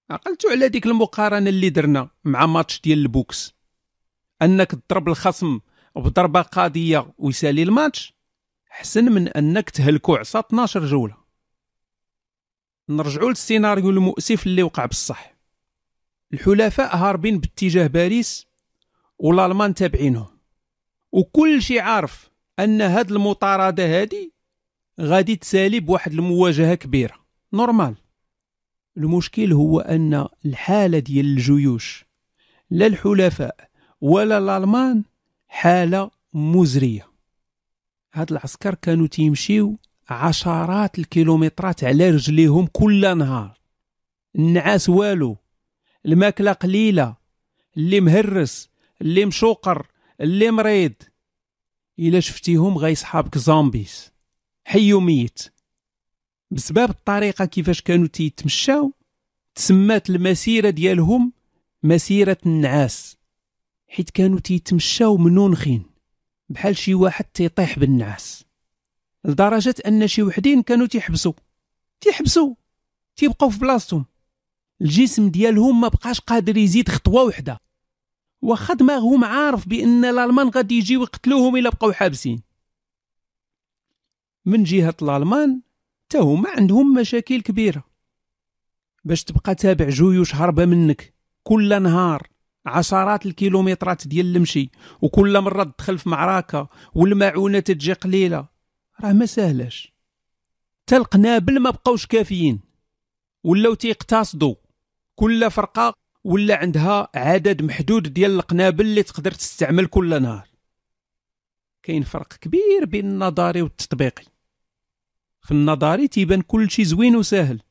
عقلتوا 0.10 0.52
على 0.52 0.70
ديك 0.70 0.86
المقارنة 0.86 1.50
اللي 1.50 1.70
درنا 1.70 2.10
مع 2.24 2.46
ماتش 2.46 2.82
ديال 2.82 3.00
ال 3.00 3.09
boxe. 3.09 3.54
أنك 4.42 4.72
تضرب 4.72 5.08
الخصم 5.08 5.60
بضربة 5.96 6.42
قاضية 6.42 7.14
ويسالي 7.18 7.64
الماتش 7.64 8.14
احسن 8.72 9.12
من 9.12 9.28
أنك 9.28 9.70
تهلكو 9.70 10.16
عصا 10.16 10.40
12 10.40 10.86
جولة. 10.86 11.18
نرجعوا 12.90 13.30
للسيناريو 13.30 13.90
المؤسف 13.90 14.48
اللي 14.48 14.64
وقع 14.64 14.86
بصح 14.86 15.35
الحلفاء 16.34 16.96
هاربين 16.96 17.40
باتجاه 17.40 17.88
باريس 17.88 18.48
والألمان 19.20 19.74
تابعينهم. 19.74 20.28
وكل 21.12 21.62
شي 21.62 21.80
عارف 21.80 22.30
أن 22.60 22.82
هاد 22.82 23.12
المطاردة 23.12 24.02
هادي 24.02 24.34
غادي 25.02 25.36
تسالي 25.36 25.80
بواحد 25.80 26.12
المواجهة 26.12 26.76
كبيرة. 26.76 27.16
normal. 27.54 27.96
المشكل 28.98 29.54
هو 29.54 29.80
أن 29.80 30.28
الحالة 30.46 31.00
ديال 31.00 31.26
الجيوش 31.26 32.06
لا 32.70 32.86
الحلفاء 32.88 33.70
ولا 34.02 34.38
الألمان 34.38 35.04
حالة 35.48 36.12
مزرية. 36.34 37.08
هاد 38.14 38.32
العسكر 38.32 38.76
كانوا 38.76 39.08
تيمشيو 39.08 39.78
عشرات 40.10 41.00
الكيلومترات 41.00 41.84
على 41.84 42.10
رجليهم 42.10 42.68
كل 42.68 43.18
نهار. 43.18 43.60
النعاس 44.36 44.90
والو. 44.90 45.38
الماكلة 46.06 46.52
قليلة 46.52 47.16
اللي 47.78 48.02
مهرس 48.02 48.70
اللي 49.02 49.26
مشوقر 49.26 49.88
اللي 50.22 50.52
مريض. 50.52 50.94
إلا 52.00 52.20
شفتيهم 52.20 52.78
غيصحابك 52.78 53.38
زومبيز 53.38 54.12
حي 54.66 54.94
وميت 54.94 55.54
بسبب 56.52 56.90
الطريقة 56.90 57.46
كيفاش 57.46 57.82
كانوا 57.82 58.08
تيتمشاو 58.08 58.94
تسمات 59.56 60.10
المسيرة 60.10 60.70
ديالهم 60.70 61.34
مسيرة 61.84 62.38
النعاس. 62.46 63.18
حيت 63.88 64.10
كانوا 64.10 64.40
تيتمشاو 64.40 65.18
منونخين 65.18 65.86
بحال 66.50 66.78
شي 66.78 66.94
واحد 66.94 67.26
تيطيح 67.26 67.80
بالنعاس. 67.80 68.46
لدرجة 69.24 69.76
أن 69.88 70.08
شي 70.08 70.24
وحدين 70.24 70.62
كانوا 70.62 70.88
تيحبسوا 70.88 71.34
تيحبسوا 72.02 72.56
تيبقاو 73.16 73.50
في 73.50 73.60
بلاصتهم. 73.60 74.06
الجسم 74.82 75.30
ديالهم 75.30 75.82
ما 75.82 75.88
بقاش 75.88 76.20
قادر 76.20 76.58
يزيد 76.58 76.90
خطوة 76.90 77.24
وحدة. 77.24 77.62
واخا 78.42 78.74
دماغهم 78.74 79.24
عارف 79.24 79.68
بأن 79.68 80.06
الألمان 80.06 80.50
غادي 80.50 80.78
يجيو 80.78 81.02
يقتلوهم 81.02 81.56
إلا 81.56 81.70
بقاو 81.70 81.92
حابسين. 81.92 82.42
من 84.46 84.64
جهة 84.64 84.96
الألمان 85.02 85.62
تا 86.10 86.20
هما 86.20 86.50
عندهم 86.50 86.94
مشاكل 86.94 87.42
كبيرة. 87.42 87.84
باش 89.04 89.24
تبقى 89.24 89.56
تابع 89.56 89.90
جيوش 89.90 90.36
هربة 90.36 90.66
منك 90.66 91.14
كل 91.44 91.82
نهار 91.84 92.28
عشرات 92.66 93.26
الكيلومترات 93.26 94.08
ديال 94.08 94.36
المشي 94.36 94.70
وكل 95.02 95.42
مرة 95.42 95.64
تدخل 95.64 95.98
في 95.98 96.10
معركة 96.10 96.70
والمعونة 96.96 97.60
تجي 97.60 97.94
قليلة 97.94 98.48
راه 99.02 99.14
ما 99.14 99.26
سهلاش. 99.26 99.94
تا 100.88 100.98
القنابل 100.98 101.60
ما 101.60 101.70
بقاوش 101.70 102.06
كافيين. 102.06 102.60
ولاو 103.44 103.74
تيقتصدوا. 103.74 104.56
كل 105.16 105.52
فرقة 105.52 105.94
ولا 106.24 106.56
عندها 106.58 107.10
عدد 107.16 107.62
محدود 107.62 108.14
ديال 108.14 108.32
القنابل 108.32 108.86
اللي 108.86 109.04
تقدر 109.04 109.32
تستعمل 109.32 109.88
كل 109.88 110.22
نهار. 110.22 110.50
كاين 111.84 112.04
فرق 112.04 112.34
كبير 112.34 112.86
بين 112.86 113.06
النظري 113.06 113.62
والتطبيقي. 113.62 114.26
في 115.42 115.52
النظري 115.52 116.08
تيبان 116.08 116.42
كل 116.42 116.72
شيء 116.72 116.86
زوين 116.86 117.16
وسهل 117.16 117.62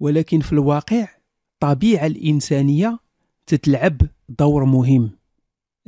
ولكن 0.00 0.40
في 0.40 0.52
الواقع 0.52 1.08
الطبيعة 1.54 2.06
الإنسانية 2.06 2.98
تتلعب 3.46 4.00
دور 4.28 4.64
مهم. 4.64 5.18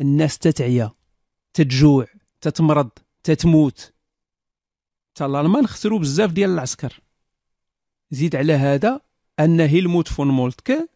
الناس 0.00 0.38
تتعيا 0.38 0.90
تتجوع 1.54 2.06
تتمرض 2.40 2.90
تتموت. 3.22 3.92
تا 5.14 5.26
الألمان 5.26 5.66
خسروا 5.66 5.98
بزاف 5.98 6.32
ديال 6.32 6.50
العسكر. 6.50 7.00
زيد 8.10 8.36
على 8.36 8.52
هذا 8.52 9.00
أن 9.40 9.60
هيلموت 9.60 10.08
فون 10.08 10.28
مولتكه 10.28 10.88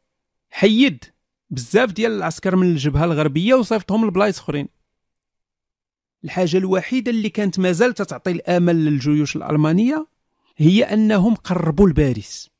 حيد 0.50 1.04
بزاف 1.50 1.92
ديال 1.92 2.12
العسكر 2.12 2.56
من 2.56 2.70
الجبهة 2.70 3.04
الغربية 3.04 3.54
وصيفطهم 3.54 4.06
لبلايص 4.06 4.38
أخرين. 4.38 4.68
الحاجة 6.24 6.56
الوحيدة 6.56 7.10
اللي 7.10 7.28
كانت 7.28 7.58
مازال 7.58 7.94
تعطي 7.94 8.30
الآمل 8.30 8.84
للجيوش 8.84 9.36
الألمانية 9.36 10.06
هي 10.56 10.84
أنهم 10.84 11.34
قربوا 11.34 11.88
لباريس 11.88 12.50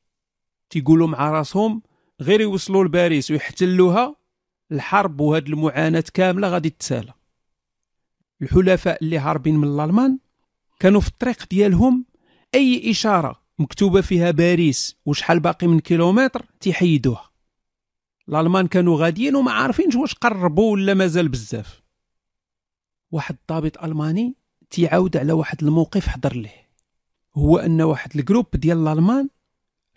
تيقولوا 0.69 1.07
مع 1.07 1.31
راسهم 1.31 1.81
غير 2.21 2.41
يوصلوا 2.41 2.83
لباريس 2.83 3.31
ويحتلوها 3.31 4.15
الحرب 4.71 5.21
وهاد 5.21 5.47
المعاناة 5.47 6.03
كاملة 6.13 6.47
غادي 6.49 6.69
تسالى. 6.69 7.13
الحلفاء 8.41 9.03
اللي 9.03 9.17
هاربين 9.17 9.55
من 9.55 9.67
الألمان 9.67 10.19
كانوا 10.79 11.01
في 11.01 11.07
الطريق 11.07 11.47
ديالهم 11.49 12.05
أي 12.55 12.91
إشارة 12.91 13.41
مكتوبة 13.59 14.01
فيها 14.01 14.31
باريس. 14.31 14.95
وشحال 15.05 15.39
باقي 15.39 15.67
من 15.67 15.79
كيلومتر؟ 15.79 16.45
تيحيدوها 16.59 17.31
الألمان 18.29 18.67
كانوا 18.67 18.97
غاديين 18.97 19.35
وما 19.35 19.51
عارفينش 19.51 19.95
واش 19.95 20.13
قربوا 20.13 20.71
ولا 20.71 20.93
مازال 20.93 21.29
بزاف. 21.29 21.81
واحد 23.11 23.37
الضابط 23.41 23.83
ألماني 23.83 24.35
تيعاود 24.69 25.17
على 25.17 25.33
واحد 25.33 25.63
الموقف 25.63 26.07
حضر 26.07 26.35
ليه. 26.35 26.67
هو 27.35 27.57
أن 27.57 27.81
واحد 27.81 28.15
ال 28.15 28.19
groupe 28.19 28.45
ديال 28.53 28.87
الألمان 28.87 29.29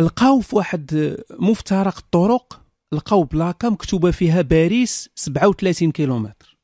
لقاو 0.01 0.41
في 0.41 0.57
واحد 0.57 1.17
مفترق 1.31 1.99
الطرق 1.99 2.63
لقاو 2.93 3.25
بلاكا 3.25 3.69
مكتوبة 3.69 4.11
فيها 4.11 4.43
باريس 4.43 5.11
37 5.15 5.93
كيلومتر. 5.93 6.59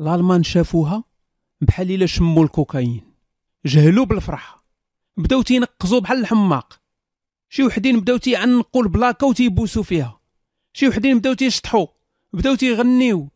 الألمان 0.00 0.42
شافوها 0.42 1.04
بحال 1.60 1.90
إلا 1.90 2.06
شموا 2.06 2.44
الكوكايين. 2.44 3.04
جهلوا 3.66 4.04
بالفرحة. 4.04 4.59
بداو 5.16 5.42
تينقزوا 5.42 6.00
بحال 6.00 6.18
الحماق. 6.18 6.80
شي 7.48 7.62
وحدين 7.62 8.00
بداو 8.00 8.16
تيعنقوا 8.16 8.82
البلاكا 8.82 9.26
وتيبوسوا 9.26 9.82
فيها. 9.82 10.20
شي 10.72 10.88
وحدين 10.88 11.18
بداو 11.18 11.34
تيشطحوا 11.34 11.86
بداو 12.32 12.54
تيغنيو. 12.54 13.28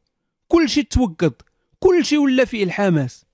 كلشي 0.48 0.82
توقد 0.82 1.34
كلشي 1.78 2.18
ولا 2.18 2.44
فيه 2.44 2.64
الحماس. 2.64 3.24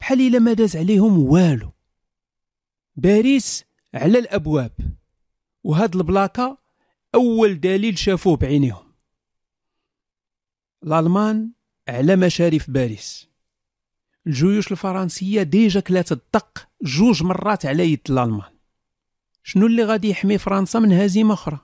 بحال 0.00 0.20
إلا 0.20 0.38
ما 0.38 0.52
داز 0.52 0.76
عليهم 0.76 1.18
والو. 1.18 1.70
باريس 2.96 3.64
على 3.94 4.18
الأبواب. 4.18 4.72
وهاد 5.64 5.96
البلاكا 5.96 6.56
أول 7.14 7.60
دليل 7.60 7.98
شافوه 7.98 8.36
بعينيهم. 8.36 8.92
الألمان 10.84 11.50
على 11.88 12.16
مشارف 12.16 12.70
باريس. 12.70 13.28
الجيوش 14.26 14.72
الفرنسية 14.72 15.42
déjà 15.42 15.80
كلات 15.80 16.12
الدق 16.12 16.68
جوج 16.82 17.22
مرات 17.22 17.66
على 17.66 17.92
يد 17.92 18.00
الألمان. 18.10 18.50
شنو 19.42 19.66
اللي 19.66 19.84
غادي 19.84 20.08
يحمي 20.08 20.38
فرنسا 20.38 20.78
من 20.78 20.92
هزيمة 20.92 21.34
أخرى؟ 21.34 21.58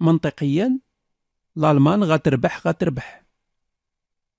منطقيا 0.00 0.78
الألمان 1.56 2.04
غتربح 2.04 2.66
غتربح. 2.66 3.24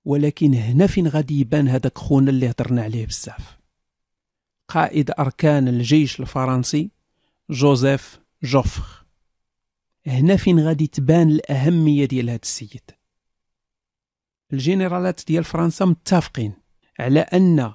ولكن 0.06 0.54
هنا 0.54 0.88
فين 0.88 1.08
غادي 1.08 1.40
يبان 1.40 1.68
هذاك 1.68 1.98
خونا 1.98 2.30
اللي 2.30 2.50
هضرنا 2.50 2.82
عليه 2.84 3.06
بزاف؟ 3.06 3.58
قائد 4.68 5.12
أركان 5.20 5.68
الجيش 5.68 6.20
الفرنسي 6.20 6.92
جوزيف 7.50 8.20
جوفر. 8.44 9.06
هنا 10.08 10.36
فين 10.36 10.60
غادي 10.60 10.88
تبان 10.88 11.30
الأهمية 11.30 12.06
ديال 12.06 12.30
هذا 12.30 12.40
السيد؟ 12.44 12.92
الجنرالات 14.54 15.22
ديال 15.28 15.44
فرنسا 15.44 15.86
متفقين. 15.86 16.63
على 17.00 17.20
أن 17.20 17.74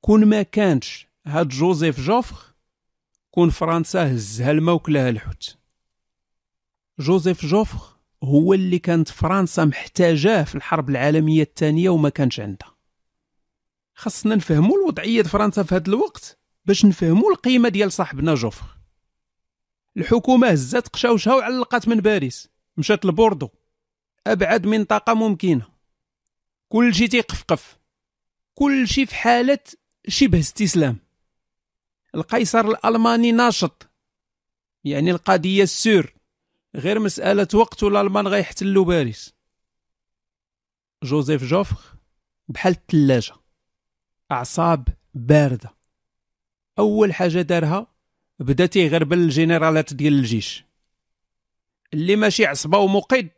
كون 0.00 0.24
ما 0.24 0.42
كانش 0.42 1.06
هاد 1.26 1.48
جوزيف 1.48 2.00
جوفر 2.00 2.36
كون 3.30 3.50
فرنسا 3.50 4.14
هزها 4.14 4.50
الماء 4.50 4.74
وكلها 4.74 5.08
الحوت. 5.08 5.58
جوزيف 6.98 7.46
جوفر 7.46 7.98
هو 8.24 8.54
اللي 8.54 8.78
كانت 8.78 9.08
فرنسا 9.08 9.64
محتاجاه 9.64 10.44
في 10.44 10.54
الحرب 10.54 10.90
العالمية 10.90 11.42
الثانية 11.42 11.90
وما 11.90 12.08
كانش 12.08 12.40
عندها. 12.40 12.74
خاصنا 13.94 14.34
نفهموا 14.34 14.76
الوضعية 14.76 15.22
فرنسا 15.22 15.62
في 15.62 15.74
هذا 15.74 15.88
الوقت 15.88 16.38
باش 16.64 16.84
نفهموا 16.84 17.30
القيمة 17.30 17.68
ديال 17.68 17.92
صاحبنا 17.92 18.34
جوفر. 18.34 18.66
الحكومة 19.96 20.48
هزات 20.48 20.88
قشاوشها 20.88 21.34
وعلقات 21.34 21.88
من 21.88 22.00
باريس 22.00 22.48
مشات 22.76 23.04
لبوردو. 23.04 23.48
أبعد 24.26 24.66
منطقة 24.66 25.14
ممكنة. 25.14 25.66
كل 26.68 26.94
شيء 26.94 27.08
تيقفقف. 27.08 27.77
كل 28.58 28.88
شيء 28.88 29.06
في 29.06 29.14
حالة 29.14 29.58
شبه 30.08 30.38
استسلام. 30.38 30.96
القيصر 32.14 32.60
الألماني 32.60 33.32
ناشط. 33.32 33.88
يعني 34.84 35.10
القضية 35.10 35.62
السور. 35.62 36.12
غير 36.74 36.98
مسألة 36.98 37.48
وقت 37.54 37.82
والألمان 37.82 38.28
غيحتلوا 38.28 38.84
باريس. 38.84 39.34
جوزيف 41.02 41.44
جوفر 41.44 41.80
بحال 42.48 42.72
الثلاجه 42.72 43.34
أعصاب 44.32 44.88
باردة. 45.14 45.74
أول 46.78 47.14
حاجة 47.14 47.40
دارها 47.40 47.86
بدا 48.38 48.66
تيغربل 48.66 49.18
الجنرالات 49.18 49.94
ديال 49.94 50.12
الجيش. 50.12 50.64
اللي 51.94 52.16
ماشي 52.16 52.46
عصبة 52.46 52.78
ومقد 52.78 53.30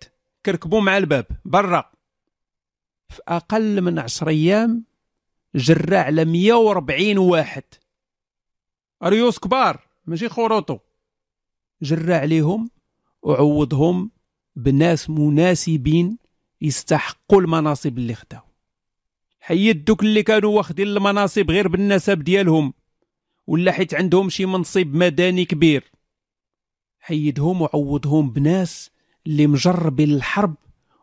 كركبوا 0.47 0.81
مع 0.81 0.97
الباب 0.97 1.27
برا. 1.45 1.93
في 3.09 3.23
أقل 3.29 3.81
من 3.81 3.99
عشر 3.99 4.29
أيام 4.29 4.90
جرى 5.55 5.97
على 5.97 6.25
140 6.25 7.19
واحد. 7.19 7.63
ريوس 9.05 9.39
كبار 9.39 9.81
ماشي 10.07 10.29
خروطو 10.29 10.79
جرى 11.83 12.15
عليهم 12.15 12.71
وعوضهم 13.23 14.11
بناس 14.57 15.11
مناسبين 15.11 16.19
يستحقوا 16.61 17.41
المناصب 17.41 17.99
اللي 17.99 18.15
خداو. 18.15 18.43
حيد 19.41 19.85
دوك 19.85 20.03
اللي 20.03 20.23
كانوا 20.23 20.57
واخدين 20.57 20.87
المناصب 20.87 21.51
غير 21.51 21.69
بالنسب 21.69 22.19
ديالهم 22.19 22.73
ولا 23.47 23.73
حيت 23.73 23.95
عندهم 23.95 24.29
شي 24.29 24.47
منصب 24.47 24.87
مدني 24.87 25.45
كبير. 25.45 25.93
حيدهم 27.01 27.63
وعوضهم 27.63 28.31
بناس 28.31 28.91
اللي 29.27 29.47
مجربين 29.47 30.11
الحرب 30.11 30.55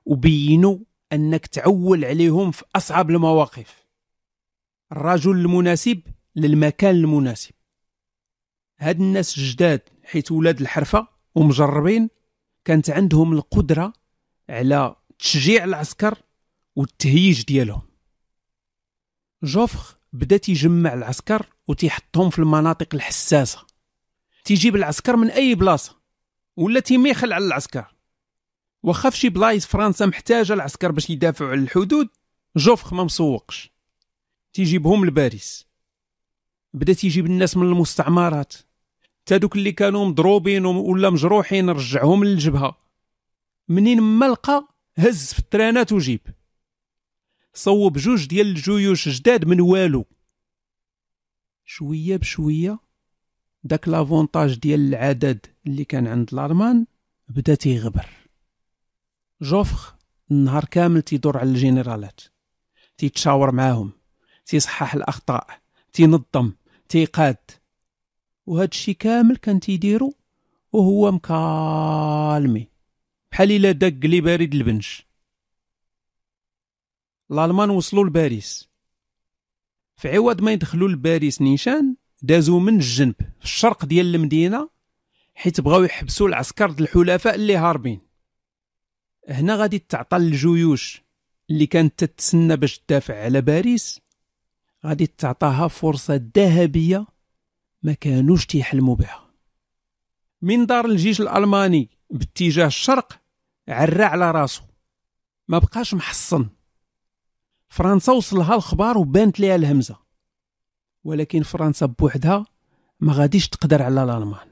وبينوا 0.06 0.78
أنك 1.14 1.48
تعول 1.48 2.06
عليهم 2.06 2.52
في 2.52 2.64
أصعب 2.76 3.10
المواقف. 3.10 3.87
الرجل 4.92 5.32
المناسب 5.32 6.02
للمكان 6.36 6.96
المناسب. 6.96 7.52
هاد 8.80 9.00
الناس 9.00 9.40
جداد 9.40 9.82
حيت 10.04 10.32
ولاد 10.32 10.62
الحرفة 10.62 11.08
ومجربين 11.36 12.10
كانت 12.66 12.90
عندهم 12.90 13.34
القدرة 13.34 13.94
على 14.50 14.96
تشجيع 15.20 15.64
العسكر 15.64 16.18
والتهييج 16.76 17.46
ديالهم. 17.46 17.82
جوفخ 19.44 19.98
بدا 20.14 20.38
تيجمع 20.38 20.94
العسكر 20.94 21.46
وتيحطهم 21.68 22.30
في 22.30 22.40
المناطق 22.40 22.96
الحساسة. 22.96 23.66
تيجيب 24.44 24.76
العسكر 24.76 25.16
من 25.16 25.30
أي 25.30 25.56
بلاصة 25.56 25.96
ولا 26.58 26.80
تيميخل 26.80 27.34
على 27.34 27.46
العسكر. 27.46 27.96
واخا 28.84 29.10
في 29.10 29.18
شي 29.18 29.30
بلايص 29.30 29.66
فرنسا 29.66 30.06
محتاجة 30.06 30.54
العسكر 30.54 30.92
باش 30.92 31.10
يدافعوا 31.10 31.52
على 31.52 31.62
الحدود 31.62 32.10
جوفخ 32.58 32.94
ما 32.94 33.04
مسوقش. 33.04 33.77
تيجيبهم 34.58 35.06
لباريس 35.06 35.68
بدأ 36.74 36.94
تيجيب 36.94 37.26
الناس 37.26 37.58
من 37.58 37.68
المستعمرات. 37.68 38.54
تا 39.26 39.38
دوك 39.38 39.56
اللي 39.56 39.72
كانوا 39.72 40.06
مضروبين 40.06 40.66
ولا 40.66 41.10
مجروحين 41.10 41.70
رجعهم 41.70 42.24
للجبهة. 42.24 42.78
منين 43.68 44.02
ما 44.02 44.26
لقى 44.26 44.68
هز 44.98 45.34
في 45.34 45.40
الترانات 45.40 45.92
وجيب. 45.92 46.22
صوب 47.54 47.98
جوج 47.98 48.26
ديال 48.26 48.48
الجيوش 48.48 49.10
جداد 49.10 49.46
من 49.46 49.62
والو. 49.62 50.06
شوية 51.66 52.18
بشوية 52.18 52.80
داك 53.64 53.88
l'avantage 53.88 54.60
ديال 54.60 54.80
العدد 54.80 55.46
اللي 55.68 55.86
كان 55.86 56.08
عند 56.08 56.34
الالمان 56.34 56.86
بدأ 57.28 57.56
تيغبر. 57.56 58.10
جوفر 59.42 59.96
النهار 60.32 60.66
كامل 60.66 61.02
تيدور 61.02 61.38
على 61.38 61.50
الجنرالات 61.50 62.22
تيتشاور 62.98 63.52
معاهم. 63.52 63.97
تيصحح 64.48 64.94
الأخطاء 64.96 65.60
تينظم 65.94 66.52
تيقاد 66.90 67.38
وهذا 68.46 68.70
الشيء 68.72 68.96
كامل 68.96 69.38
كان 69.38 69.60
تيديرو 69.60 70.14
وهو 70.74 71.12
مكالمي. 71.12 72.68
بحال 73.32 73.52
إلا 73.52 73.72
دق 73.72 74.06
لي 74.06 74.22
بارد 74.22 74.54
البنج. 74.54 75.08
الألمان 77.32 77.70
وصلوا 77.70 78.04
لباريس. 78.06 78.70
في 79.96 80.10
عوض 80.10 80.42
ما 80.42 80.52
يدخلوا 80.52 80.90
لباريس 80.90 81.42
نيشان 81.42 81.96
دازوا 82.22 82.60
من 82.60 82.76
الجنب 82.76 83.16
في 83.40 83.46
الشرق 83.46 83.86
ديال 83.86 84.16
المدينة 84.16 84.70
حيت 85.36 85.62
بغاو 85.62 85.84
يحبسوا 85.84 86.28
العسكر 86.28 86.70
الحلفاء 86.70 87.36
اللي 87.36 87.58
هاربين. 87.58 88.02
هنا 89.30 89.56
غادي 89.56 89.80
تعطى 89.80 90.18
الجيوش 90.18 91.02
اللي 91.50 91.66
كانت 91.66 92.04
تتسنى 92.04 92.56
باش 92.56 92.80
تدافع 92.80 93.24
على 93.24 93.42
باريس. 93.42 94.07
غادي 94.86 95.08
تعطاها 95.08 95.68
فرصة 95.68 96.30
ذهبية 96.38 97.08
ما 97.84 97.94
كانوش 97.94 98.46
تيحلموا 98.46 98.96
بها 98.96 99.28
من 100.42 100.66
دار 100.66 100.86
الجيش 100.86 101.22
الألماني 101.22 101.90
باتجاه 102.10 102.68
الشرق 102.68 103.22
عرى 103.68 104.04
على 104.04 104.32
راسو 104.32 104.62
ما 105.48 105.58
بقاش 105.58 105.94
محصن. 105.94 106.50
فرنسا 107.70 108.12
وصلها 108.12 108.56
الخبار 108.56 108.98
وبانت 108.98 109.40
ليها 109.40 109.56
الهمزة. 109.56 109.98
ولكن 111.04 111.44
فرنسا 111.44 111.86
بوحدها 111.86 112.46
ما 113.00 113.14
غاديش 113.14 113.50
تقدر 113.50 113.84
على 113.84 114.04
الألمان. 114.04 114.48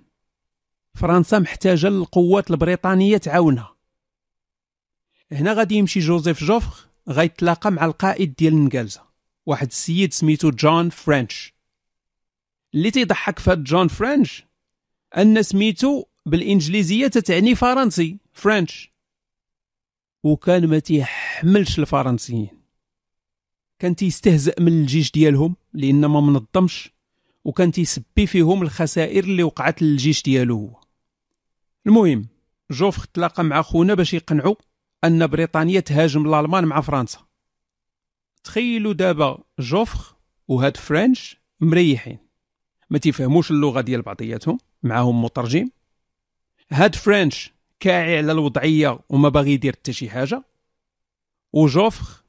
فرنسا 0.93 1.39
محتاجة 1.39 1.87
للقوات 1.87 2.51
البريطانية 2.51 3.17
تعاونها. 3.17 3.75
هنا 5.31 5.53
غادي 5.53 5.75
يمشي 5.75 5.99
جوزيف 5.99 6.43
جوفر 6.43 6.87
غيتلاقى 7.09 7.71
مع 7.71 7.85
القائد 7.85 8.35
ديال 8.35 8.53
النقالزة. 8.53 9.04
واحد 9.45 9.67
السيد 9.67 10.13
سميتو 10.13 10.51
جون 10.51 10.89
فرنش 10.89 11.53
اللي 12.73 12.91
تيضحك 12.91 13.39
في 13.39 13.55
جون 13.55 13.87
فرنش 13.87 14.43
أن 15.17 15.43
سميتو 15.43 16.03
بالإنجليزية 16.25 17.07
تتعني 17.07 17.55
فرنسي 17.55 18.17
فرنش 18.33 18.91
وكان 20.23 20.67
ما 20.67 20.79
تيحملش 20.79 21.79
الفرنسيين. 21.79 22.49
كان 23.79 23.95
تيستهزأ 23.95 24.53
من 24.59 24.67
الجيش 24.67 25.11
ديالهم 25.11 25.55
لأن 25.73 26.05
ما 26.05 26.21
منظمش 26.21 26.91
وكان 27.43 27.71
تيسبي 27.71 28.27
فيهم 28.27 28.61
الخسائر 28.61 29.23
اللي 29.23 29.43
وقعت 29.43 29.81
للجيش 29.81 30.23
ديالو. 30.23 30.57
هو 30.57 30.79
المهم 31.87 32.27
جوفخ 32.71 33.07
تلاقى 33.07 33.43
مع 33.43 33.61
خونا 33.61 33.93
باش 33.93 34.13
يقنعوا 34.13 34.55
أن 35.03 35.27
بريطانيا 35.27 35.79
تهاجم 35.79 36.33
الألمان 36.33 36.65
مع 36.65 36.81
فرنسا. 36.81 37.19
تخيلوا 38.45 38.93
دابا 38.93 39.43
جوفخ 39.59 40.15
وهاد 40.47 40.77
فرنش 40.77 41.37
مريحين. 41.61 42.17
ما 42.89 42.97
تيفهموش 42.97 43.51
اللغة 43.51 43.81
ديال 43.81 44.01
بعضياتهم 44.01 44.57
معاهم 44.83 45.21
مترجم. 45.23 45.69
هاد 46.71 46.95
فرنش 46.95 47.53
كاعي 47.79 48.17
على 48.17 48.31
الوضعية 48.31 48.99
وما 49.09 49.29
باغي 49.29 49.51
يدير 49.51 49.73
حتى 49.73 49.93
شي 49.93 50.09
حاجة. 50.09 50.43
وجوفخ 51.53 52.23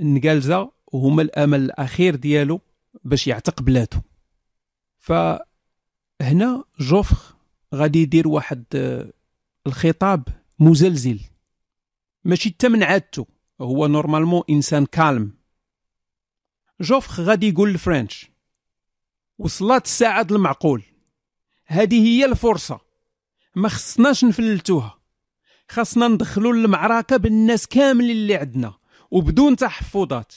نقالزة 0.00 0.72
وهما 0.86 1.22
الأمل 1.22 1.60
الأخير 1.60 2.14
ديالو 2.14 2.60
باش 3.04 3.26
يعتق 3.26 3.62
بلاتو 3.62 4.00
فهنا 4.98 6.64
جوفخ 6.80 7.36
غادي 7.74 8.02
يدير 8.02 8.28
واحد 8.28 8.64
آه، 8.74 9.12
الخطاب 9.66 10.28
مزلزل. 10.58 11.20
ماشي 12.24 12.50
حتى 12.50 12.68
من 12.68 12.82
عادته. 12.82 13.26
هو 13.60 13.86
نورمالمون 13.86 14.42
إنسان 14.50 14.86
كالم. 14.86 15.35
جوفخ 16.80 17.20
غادي 17.20 17.48
يقول 17.48 17.72
لفرنش 17.72 18.30
وصلت 19.38 19.84
الساعة 19.84 20.26
المعقول. 20.30 20.82
هذه 21.66 22.06
هي 22.06 22.24
الفرصة. 22.24 22.80
ما 23.54 23.68
خصناش 23.68 24.24
نفلتوها 24.24 24.98
خاصنا 25.68 26.08
ندخلوا 26.08 26.52
المعركة 26.52 27.16
بالناس 27.16 27.66
كامل 27.66 28.10
اللي 28.10 28.34
عندنا 28.34 28.74
وبدون 29.10 29.56
تحفظات. 29.56 30.32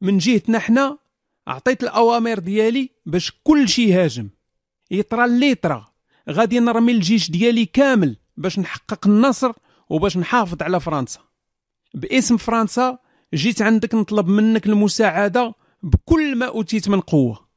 من 0.00 0.18
جهتنا 0.18 0.58
حنا 0.58 0.98
عطيت 1.46 1.82
الأوامر 1.82 2.38
ديالي 2.38 2.90
باش 3.06 3.32
كل 3.44 3.68
شي 3.68 3.94
هاجم 3.94 4.30
يطرى 4.90 5.24
اللي 5.24 5.50
يطرى 5.50 5.86
غادي 6.30 6.60
نرمي 6.60 6.92
الجيش 6.92 7.30
ديالي 7.30 7.66
كامل 7.66 8.16
باش 8.36 8.58
نحقق 8.58 9.06
النصر 9.06 9.52
وباش 9.88 10.16
نحافظ 10.16 10.62
على 10.62 10.80
فرنسا. 10.80 11.20
باسم 11.94 12.36
فرنسا 12.36 12.98
جيت 13.34 13.62
عندك 13.62 13.94
نطلب 13.94 14.28
منك 14.28 14.66
المساعدة 14.66 15.54
بكل 15.82 16.36
ما 16.36 16.46
أوتيت 16.46 16.88
من 16.88 17.00
قوة. 17.00 17.48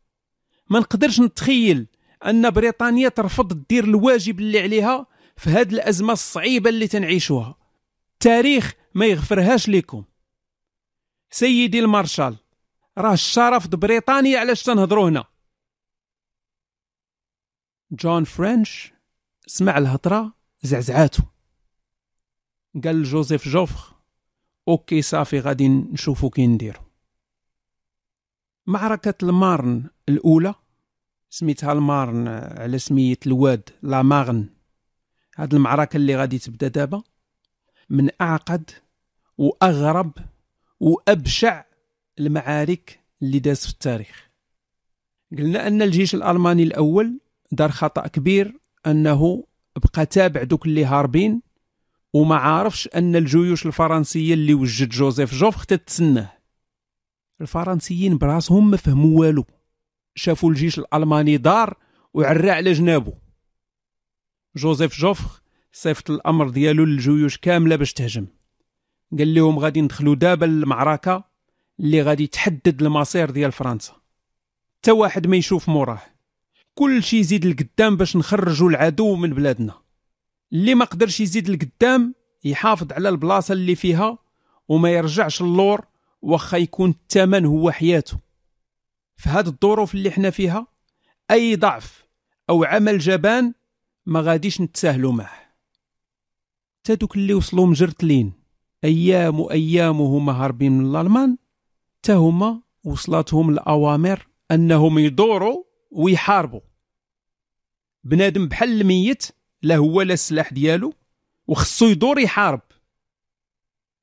ما 0.70 0.80
نقدرش 0.80 1.20
نتخيل 1.20 1.88
أن 2.26 2.50
بريطانيا 2.50 3.10
ترفض 3.10 3.66
دير 3.70 3.84
الواجب 3.84 4.40
اللي 4.40 4.60
عليها 4.60 5.08
في 5.38 5.50
هاد 5.50 5.74
الأزمة 5.74 6.14
الصعيبة 6.14 6.70
اللي 6.70 6.88
تنعيشوها. 6.88 7.56
التاريخ 8.14 8.74
ما 8.96 9.06
يغفرهاش 9.06 9.70
لكم 9.70 10.04
سيدي 11.32 11.80
المارشال 11.80 12.38
راه 12.98 13.14
الشرف 13.14 13.68
بريطانيا 13.68 14.40
علاش 14.40 14.64
تنهضروا 14.64 15.10
هنا. 15.10 15.26
جون 17.92 18.24
فرنش 18.24 18.94
سمع 19.48 19.78
الهضرة 19.78 20.34
زعزعاتو. 20.62 21.24
قال 22.84 23.04
جوزيف 23.04 23.48
جوفر 23.48 23.93
OK 24.68 25.02
صافي 25.02 25.40
غادي 25.40 25.68
نشوفو 25.68 26.30
كي 26.30 26.48
نديرو 26.48 26.80
معركة 28.68 29.14
المارن 29.24 29.90
الأولى 30.10 30.56
سميتها 31.30 31.72
المارن 31.74 32.28
على 32.28 32.80
سمية 32.80 33.18
الواد 33.28 33.70
لا 33.82 34.02
مارن. 34.02 34.50
هاد 35.36 35.54
المعركة 35.54 35.98
اللي 35.98 36.16
غادي 36.16 36.40
تبدأ 36.40 36.68
دابا 36.68 37.04
من 37.90 38.10
أعقد 38.22 38.72
وأغرب 39.38 40.12
وأبشع 40.80 41.64
المعارك 42.20 43.00
اللي 43.22 43.40
داز 43.40 43.66
في 43.66 43.70
التاريخ. 43.72 44.30
قلنا 45.38 45.68
أن 45.68 45.82
الجيش 45.82 46.16
الألماني 46.16 46.64
الأول 46.64 47.20
دار 47.52 47.72
خطأ 47.72 48.08
كبير 48.08 48.60
أنه 48.86 49.44
بقى 49.76 50.06
تابع 50.06 50.44
دوك 50.44 50.66
اللي 50.66 50.86
هاربين. 50.86 51.42
وما 52.14 52.36
عارفش 52.36 52.90
أن 52.96 53.16
الجيوش 53.16 53.66
الفرنسية 53.66 54.34
اللي 54.34 54.54
وجد 54.54 54.90
جوزيف 54.90 55.36
جوفخ 55.36 55.66
تتسناه 55.66 56.44
الفرنسيين 57.42 58.18
براسهم 58.18 58.72
ما 58.72 58.78
فهموا 58.78 59.20
والو. 59.20 59.46
شافوا 60.16 60.50
الجيش 60.50 60.80
الألماني 60.80 61.38
دار 61.38 61.78
وعرى 62.14 62.52
على 62.52 62.74
جنابه. 62.74 63.14
جوزيف 64.56 65.00
جوفخ 65.00 65.42
صيفط 65.72 66.12
الأمر 66.12 66.50
ديالو 66.50 66.86
للجيوش 66.86 67.38
كاملة 67.38 67.76
باش 67.76 67.94
تهجم. 67.94 68.28
قال 69.18 69.34
لهم 69.34 69.60
غادي 69.60 69.82
ندخلوا 69.82 70.16
دابا 70.16 70.46
المعركه 70.46 71.24
اللي 71.80 72.02
غادي 72.02 72.28
تحدد 72.28 72.82
المصير 72.82 73.32
ديال 73.32 73.52
فرنسا. 73.52 73.94
تا 74.82 74.92
واحد 74.92 75.28
ما 75.28 75.38
يشوف 75.38 75.70
موراه 75.70 76.02
كل 76.76 77.04
شي 77.04 77.18
يزيد 77.20 77.46
لقدام 77.46 77.98
باش 77.98 78.16
نخرجوا 78.16 78.70
العدو 78.70 79.16
من 79.16 79.34
بلادنا. 79.34 79.83
اللي 80.54 80.76
ما 80.76 80.86
قدرش 80.86 81.20
يزيد 81.20 81.50
لقدام 81.50 82.16
يحافظ 82.44 82.94
على 82.94 83.10
البلاصة 83.10 83.54
اللي 83.54 83.76
فيها 83.76 84.18
وما 84.68 84.92
يرجعش 84.92 85.42
اللور 85.42 85.86
واخا 86.22 86.58
يكون 86.58 86.90
الثمن 86.90 87.46
هو 87.46 87.72
حياته. 87.72 88.18
في 89.18 89.30
هاد 89.30 89.48
الظروف 89.48 89.96
اللي 89.96 90.10
إحنا 90.10 90.30
فيها 90.30 90.68
أي 91.32 91.56
ضعف 91.56 92.06
أو 92.50 92.64
عمل 92.64 93.00
جبان 93.00 93.54
ما 94.06 94.22
غاديش 94.22 94.62
نتساهلوا 94.62 95.12
معه. 95.12 95.54
تا 96.84 96.94
دوك 96.94 97.16
اللي 97.16 97.34
وصلوا 97.34 97.68
مجرتلين 97.68 98.34
أيام 98.84 99.40
وأيام 99.40 100.02
وهما 100.02 100.34
هاربين 100.34 100.72
من 100.72 100.86
الألمان 100.86 101.38
تا 102.02 102.14
هما 102.14 102.62
وصلتهم 102.84 103.50
الاوامر 103.50 104.28
أنهم 104.52 105.00
يدوروا 105.00 105.64
ويحاربوا. 105.92 106.62
بنادم 108.04 108.48
بحال 108.48 108.82
الميت 108.82 109.28
لا 109.64 109.76
هو 109.76 110.02
لا 110.02 110.14
السلاح 110.14 110.54
ديالو 110.54 110.94
وخصو 111.48 111.86
يدور 111.86 112.20
يحارب. 112.20 112.62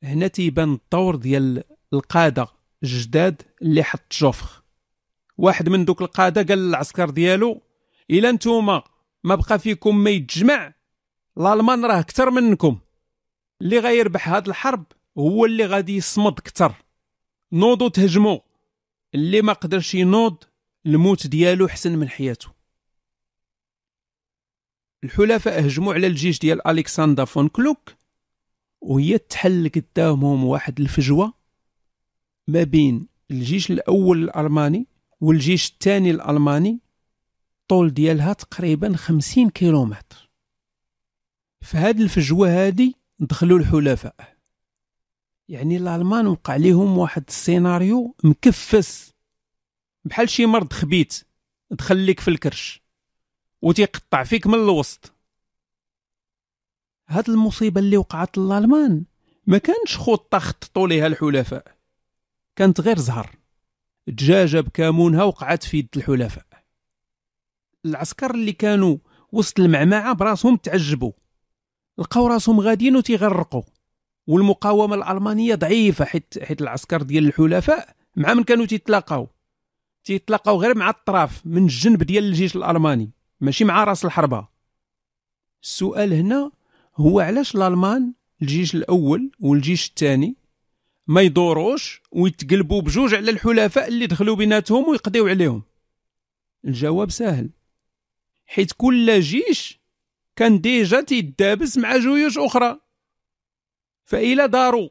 هنا 0.03 0.27
تيبان 0.27 0.73
الدور 0.73 1.17
ديال 1.17 1.65
القادة 1.93 2.47
الجداد 2.83 3.43
اللي 3.63 3.83
حط 3.83 4.13
جوفخ. 4.13 4.63
واحد 5.39 5.69
من 5.69 5.85
دوك 5.85 6.03
القادة 6.03 6.43
قال 6.43 6.59
للعسكر 6.59 7.11
ديالو 7.11 7.63
إلا 8.11 8.33
نتوما 8.33 8.83
ما 9.25 9.35
بقى 9.35 9.59
فيكم 9.59 9.97
ما 9.99 10.11
يتجمع 10.11 10.75
الألمان 11.39 11.85
راه 11.85 12.03
كثر 12.03 12.31
منكم. 12.31 12.79
اللي 13.63 13.79
غيربح 13.79 14.29
هاد 14.29 14.49
الحرب 14.49 14.85
هو 15.19 15.45
اللي 15.45 15.67
غادي 15.67 15.97
يصمد 15.97 16.41
كثر 16.41 16.75
نوضوا 17.53 17.89
تهجموا 17.89 18.39
اللي 19.15 19.43
ما 19.43 19.53
قدرش 19.53 19.95
ينوض 19.95 20.37
الموت 20.87 21.27
ديالو 21.27 21.69
حسن 21.69 21.99
من 21.99 22.09
حياته. 22.09 22.60
الحلفاء 25.05 25.67
هجموا 25.67 25.95
على 25.95 26.07
الجيش 26.07 26.39
ديال 26.39 26.67
الكسندر 26.67 27.27
فون 27.27 27.49
كلوك 27.49 27.95
وهي 28.81 29.19
تحل 29.19 29.69
قدامهم 29.69 30.45
واحد 30.45 30.81
الفجوة 30.81 31.35
ما 32.49 32.63
بين 32.63 33.07
الجيش 33.31 33.71
الأول 33.71 34.25
الألماني 34.25 34.87
والجيش 35.21 35.71
الثاني 35.71 36.11
الألماني 36.11 36.81
طول 37.69 37.95
ديالها 37.95 38.33
تقريبا 38.33 38.97
خمسين 38.97 39.51
كيلومتر. 39.51 40.31
في 41.61 41.77
هاد 41.77 42.01
الفجوة 42.01 42.49
هادي 42.49 42.97
دخلوا 43.19 43.59
الحلفاء. 43.59 44.37
يعني 45.49 45.77
الألمان 45.77 46.27
وقع 46.27 46.53
عليهم 46.53 46.99
واحد 46.99 47.25
السيناريو 47.29 48.17
مكفس 48.25 49.15
بحال 50.05 50.29
شي 50.29 50.47
مرض 50.47 50.73
خبيت 50.73 51.25
دخل 51.71 52.07
لك 52.07 52.21
في 52.21 52.29
الكرش. 52.29 52.80
وتيقطع 53.63 54.25
فيك 54.25 54.47
من 54.47 54.55
الوسط. 54.55 55.13
هاد 57.09 57.31
المصيبة 57.31 57.81
اللي 57.81 57.97
وقعت 57.97 58.39
للألمان 58.39 59.05
ما 59.47 59.59
كانش 59.59 59.97
خطة 59.97 60.39
خططوا 60.39 60.89
ليها 60.89 61.07
الحلفاء 61.07 61.77
كانت 62.57 62.81
غير 62.81 62.99
زهر. 62.99 63.37
دجاجة 64.07 64.61
بكامونها 64.61 65.25
وقعت 65.25 65.63
في 65.63 65.79
يد 65.79 65.89
الحلفاء. 65.97 66.47
العسكر 67.85 68.31
اللي 68.31 68.53
كانوا 68.53 68.99
وسط 69.33 69.61
المعمعة 69.61 70.13
براسهم 70.13 70.57
تعجبوا 70.57 71.13
لقاو 71.99 72.27
راسهم 72.27 72.61
غاديين 72.61 72.97
وتيغرقوا. 72.97 73.63
والمقاومة 74.27 74.95
الألمانية 74.95 75.55
ضعيفة 75.55 76.05
حيت 76.05 76.45
حيت 76.45 76.63
العسكر 76.63 77.03
ديال 77.03 77.27
الحلفاء 77.27 77.97
مع 78.17 78.35
من 78.35 78.45
كانوا 78.45 78.67
تيتلاقاو. 78.67 79.29
تيتلاقاو 80.05 80.61
غير 80.61 80.79
مع 80.79 80.91
الطراف 80.91 81.47
من 81.47 81.63
الجنب 81.63 82.03
ديال 82.03 82.25
الجيش 82.25 82.57
الألماني. 82.57 83.11
ماشي 83.41 83.65
مع 83.65 83.85
راس 83.85 84.05
الحربة. 84.05 84.49
السؤال 85.63 86.13
هنا 86.13 86.53
هو 86.97 87.21
علاش 87.21 87.55
الألمان 87.55 88.13
الجيش 88.43 88.75
الأول 88.75 89.31
والجيش 89.41 89.89
الثاني 89.89 90.37
ما 91.07 91.21
يدوروش 91.21 92.03
ويتقلبوا 92.13 92.83
بجوج 92.83 93.15
على 93.15 93.31
الحلفاء 93.31 93.89
اللي 93.89 94.07
دخلوا 94.07 94.37
بيناتهم 94.37 94.89
ويقضيو 94.89 95.29
عليهم؟ 95.29 95.63
الجواب 96.65 97.11
سهل. 97.11 97.51
حيت 98.47 98.73
كل 98.73 99.21
جيش 99.21 99.81
كان 100.37 100.61
déjà 100.61 101.01
تيدابز 101.01 101.79
مع 101.79 101.97
جيوش 101.97 102.39
أخرى. 102.39 102.81
فإلا 104.05 104.47
داروا 104.47 104.89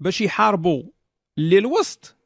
باش 0.00 0.20
يحاربوا 0.20 0.82
اللي 1.38 1.58
الوسط 1.58 2.16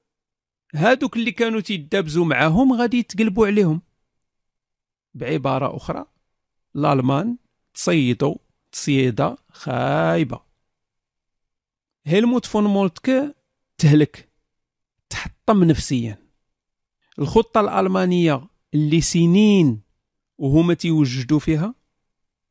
هادوك 0.74 1.16
اللي 1.16 1.32
كانوا 1.32 1.60
تيدابزوا 1.60 2.24
معاهم 2.24 2.72
غادي 2.72 2.98
يتقلبوا 2.98 3.46
عليهم. 3.46 3.82
بعبارة 5.18 5.76
أخرى. 5.76 6.04
الألمان 6.76 7.36
تصيدوا 7.74 8.36
تصيدة 8.72 9.36
خايبة. 9.50 10.40
هيلموت 12.06 12.46
فون 12.46 12.64
مولتكه 12.64 13.34
تهلك 13.78 14.28
تحطم 15.10 15.64
نفسيا. 15.64 16.18
الخطة 17.18 17.60
الألمانية 17.60 18.46
اللي 18.74 19.00
سنين 19.00 19.80
وهما 20.38 20.74
تيوجدوا 20.74 21.38
فيها 21.38 21.74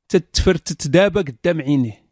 تتفرتت 0.10 0.88
دابا 0.88 1.22
قدام 1.22 1.62
عينيه. 1.62 2.08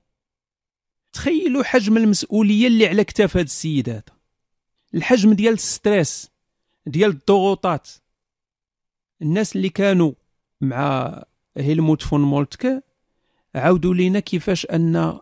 تخيلوا 1.13 1.63
حجم 1.63 1.98
المسؤولية 1.98 2.68
اللي 2.68 2.88
على 2.88 3.04
كتاف 3.04 3.38
هذا 3.38 3.46
السيد 3.46 3.89
هذا 3.89 4.04
الحجم 4.94 5.34
ديال 5.34 5.54
ال 5.54 5.65
stress 5.65 6.32
ديال 6.86 7.10
الضغوطات. 7.10 7.89
الناس 9.22 9.56
اللي 9.56 9.70
كانوا 9.70 10.12
مع 10.62 11.24
هيلموت 11.58 12.02
فون 12.02 12.22
مولتكه 12.22 12.84
عاودوا 13.56 13.94
لينا 13.94 14.20
كيفاش 14.20 14.65
أن 14.65 15.20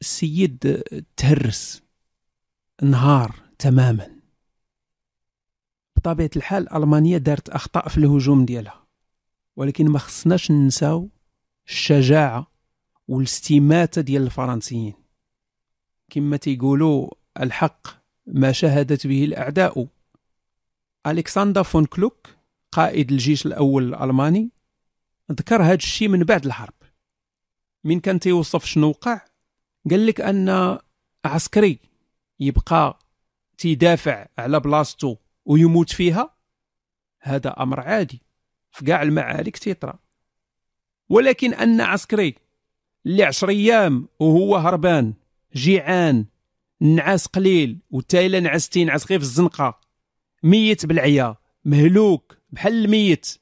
السيد 0.00 0.82
تهرس 1.16 1.82
انهار 2.82 3.34
تماما. 3.58 4.18
بطبيعة 5.96 6.30
الحال 6.36 6.72
ألمانيا 6.72 7.18
دارت 7.18 7.48
أخطاء 7.48 7.88
في 7.88 7.98
الهجوم 7.98 8.44
ديالها 8.44 8.86
ولكن 9.56 9.88
ما 9.88 9.98
خصناش 9.98 10.50
ننساو 10.50 11.08
الشجاعة 11.68 12.46
والاستماتة 13.08 14.00
ديال 14.00 14.22
الفرنسيين. 14.22 14.94
كما 16.10 16.36
تيقولوا 16.36 17.10
الحق 17.40 17.86
ما 18.26 18.52
شهدت 18.52 19.06
به 19.06 19.24
الأعداء. 19.24 19.86
الكسندر 21.06 21.62
فون 21.62 21.84
كلوك 21.84 22.28
قائد 22.72 23.12
الجيش 23.12 23.46
الأول 23.46 23.94
الألماني 23.94 24.50
ذكر 25.32 25.62
هذا 25.62 25.74
الشيء 25.74 26.08
من 26.08 26.24
بعد 26.24 26.46
الحرب. 26.46 26.74
من 27.84 28.00
كان 28.00 28.20
تيوصف 28.20 28.64
شنو 28.64 28.88
وقع؟ 28.88 29.20
قال 29.90 30.06
لك 30.06 30.20
أن 30.20 30.78
عسكري 31.24 31.78
يبقى 32.40 32.98
تيدافع 33.58 34.26
على 34.38 34.60
بلاصتو 34.60 35.16
ويموت 35.44 35.90
فيها؟ 35.92 36.36
هذا 37.20 37.50
أمر 37.62 37.80
عادي. 37.80 38.22
في 38.70 38.84
كاع 38.84 39.02
المعارك 39.02 39.56
تيطرا 39.56 39.98
ولكن 41.08 41.54
أن 41.54 41.80
عسكري 41.80 42.34
اللي 43.06 43.24
عشر 43.24 43.48
أيام 43.48 44.08
وهو 44.20 44.56
هربان 44.56 45.14
جيعان 45.54 46.26
نعاس 46.80 47.26
قليل 47.26 47.78
وتا 47.90 48.23
إلا 48.23 48.40
نعس 48.40 48.68
تينعس 48.68 49.06
غير 49.10 49.18
في 49.18 49.24
الزنقة 49.24 49.80
ميت 50.42 50.86
بالعيا 50.86 51.36
مهلوك 51.64 52.38
بحال 52.50 52.84
الميت. 52.84 53.38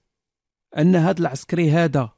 أن 0.79 0.97
هذا 0.97 1.21
العسكري 1.21 1.71
هذا 1.71 2.11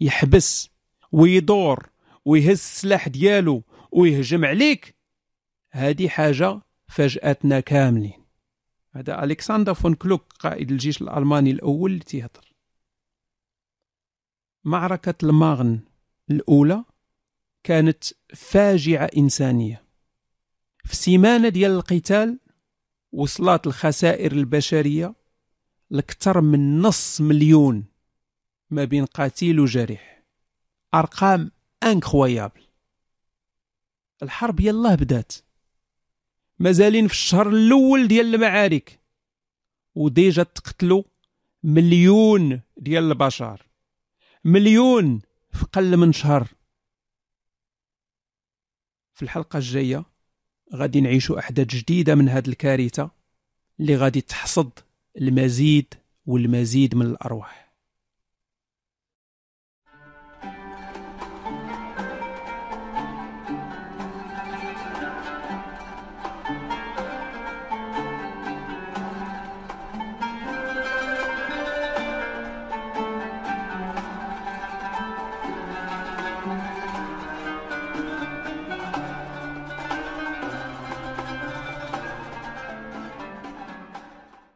يحبس 0.00 0.70
ويدور 1.12 1.90
ويهز 2.24 2.50
السلاح 2.50 3.08
ديالو 3.08 3.62
ويهجم 3.92 4.44
عليك. 4.44 4.96
هذه 5.70 6.08
حاجة 6.08 6.60
فاجأتنا 6.88 7.60
كاملين. 7.60 8.24
هذا 8.92 9.24
ألكسندر 9.24 9.74
فون 9.74 9.94
كلوك 9.94 10.32
قائد 10.38 10.70
الجيش 10.70 11.02
الألماني 11.02 11.50
الأول 11.50 11.90
اللي 11.90 12.04
تيهضر. 12.04 12.52
معركة 14.64 15.14
المارن 15.22 15.80
الأولى 16.30 16.84
كانت 17.64 18.04
فاجعة 18.34 19.10
إنسانية. 19.16 19.84
في 20.84 20.96
سيمانة 20.96 21.48
ديال 21.48 21.70
القتال 21.70 22.38
وصلت 23.12 23.66
الخسائر 23.66 24.32
البشرية 24.32 25.14
لكثر 25.90 26.40
من 26.40 26.80
نص 26.80 27.20
مليون 27.20 27.84
ما 28.70 28.84
بين 28.84 29.04
قتيل 29.04 29.60
وجريح 29.60 30.22
أرقام 30.94 31.50
incroyables 31.82 32.66
الحرب 34.22 34.60
يلاه 34.60 34.94
بدات. 34.94 35.32
مازالين 36.58 37.06
في 37.06 37.12
الشهر 37.12 37.48
الأول 37.48 38.08
ديال 38.08 38.34
المعارك. 38.34 39.00
و 39.94 40.04
déjà 40.04 40.42
تقتلوا 40.42 41.02
مليون 41.62 42.60
ديال 42.76 43.04
البشر. 43.04 43.66
مليون 44.44 45.20
في 45.52 45.64
قل 45.64 45.96
من 45.96 46.12
شهر. 46.12 46.48
في 49.14 49.22
الحلقة 49.22 49.56
الجاية 49.56 50.04
غادي 50.74 51.00
نعيشوا 51.00 51.38
أحداث 51.38 51.66
جديدة 51.66 52.14
من 52.14 52.28
هذه 52.28 52.48
الكارثة 52.48 53.10
اللي 53.80 53.96
غادي 53.96 54.20
تحصد 54.20 54.70
المزيد 55.16 55.94
والمزيد 56.26 56.94
من 56.94 57.06
الأرواح. 57.06 57.65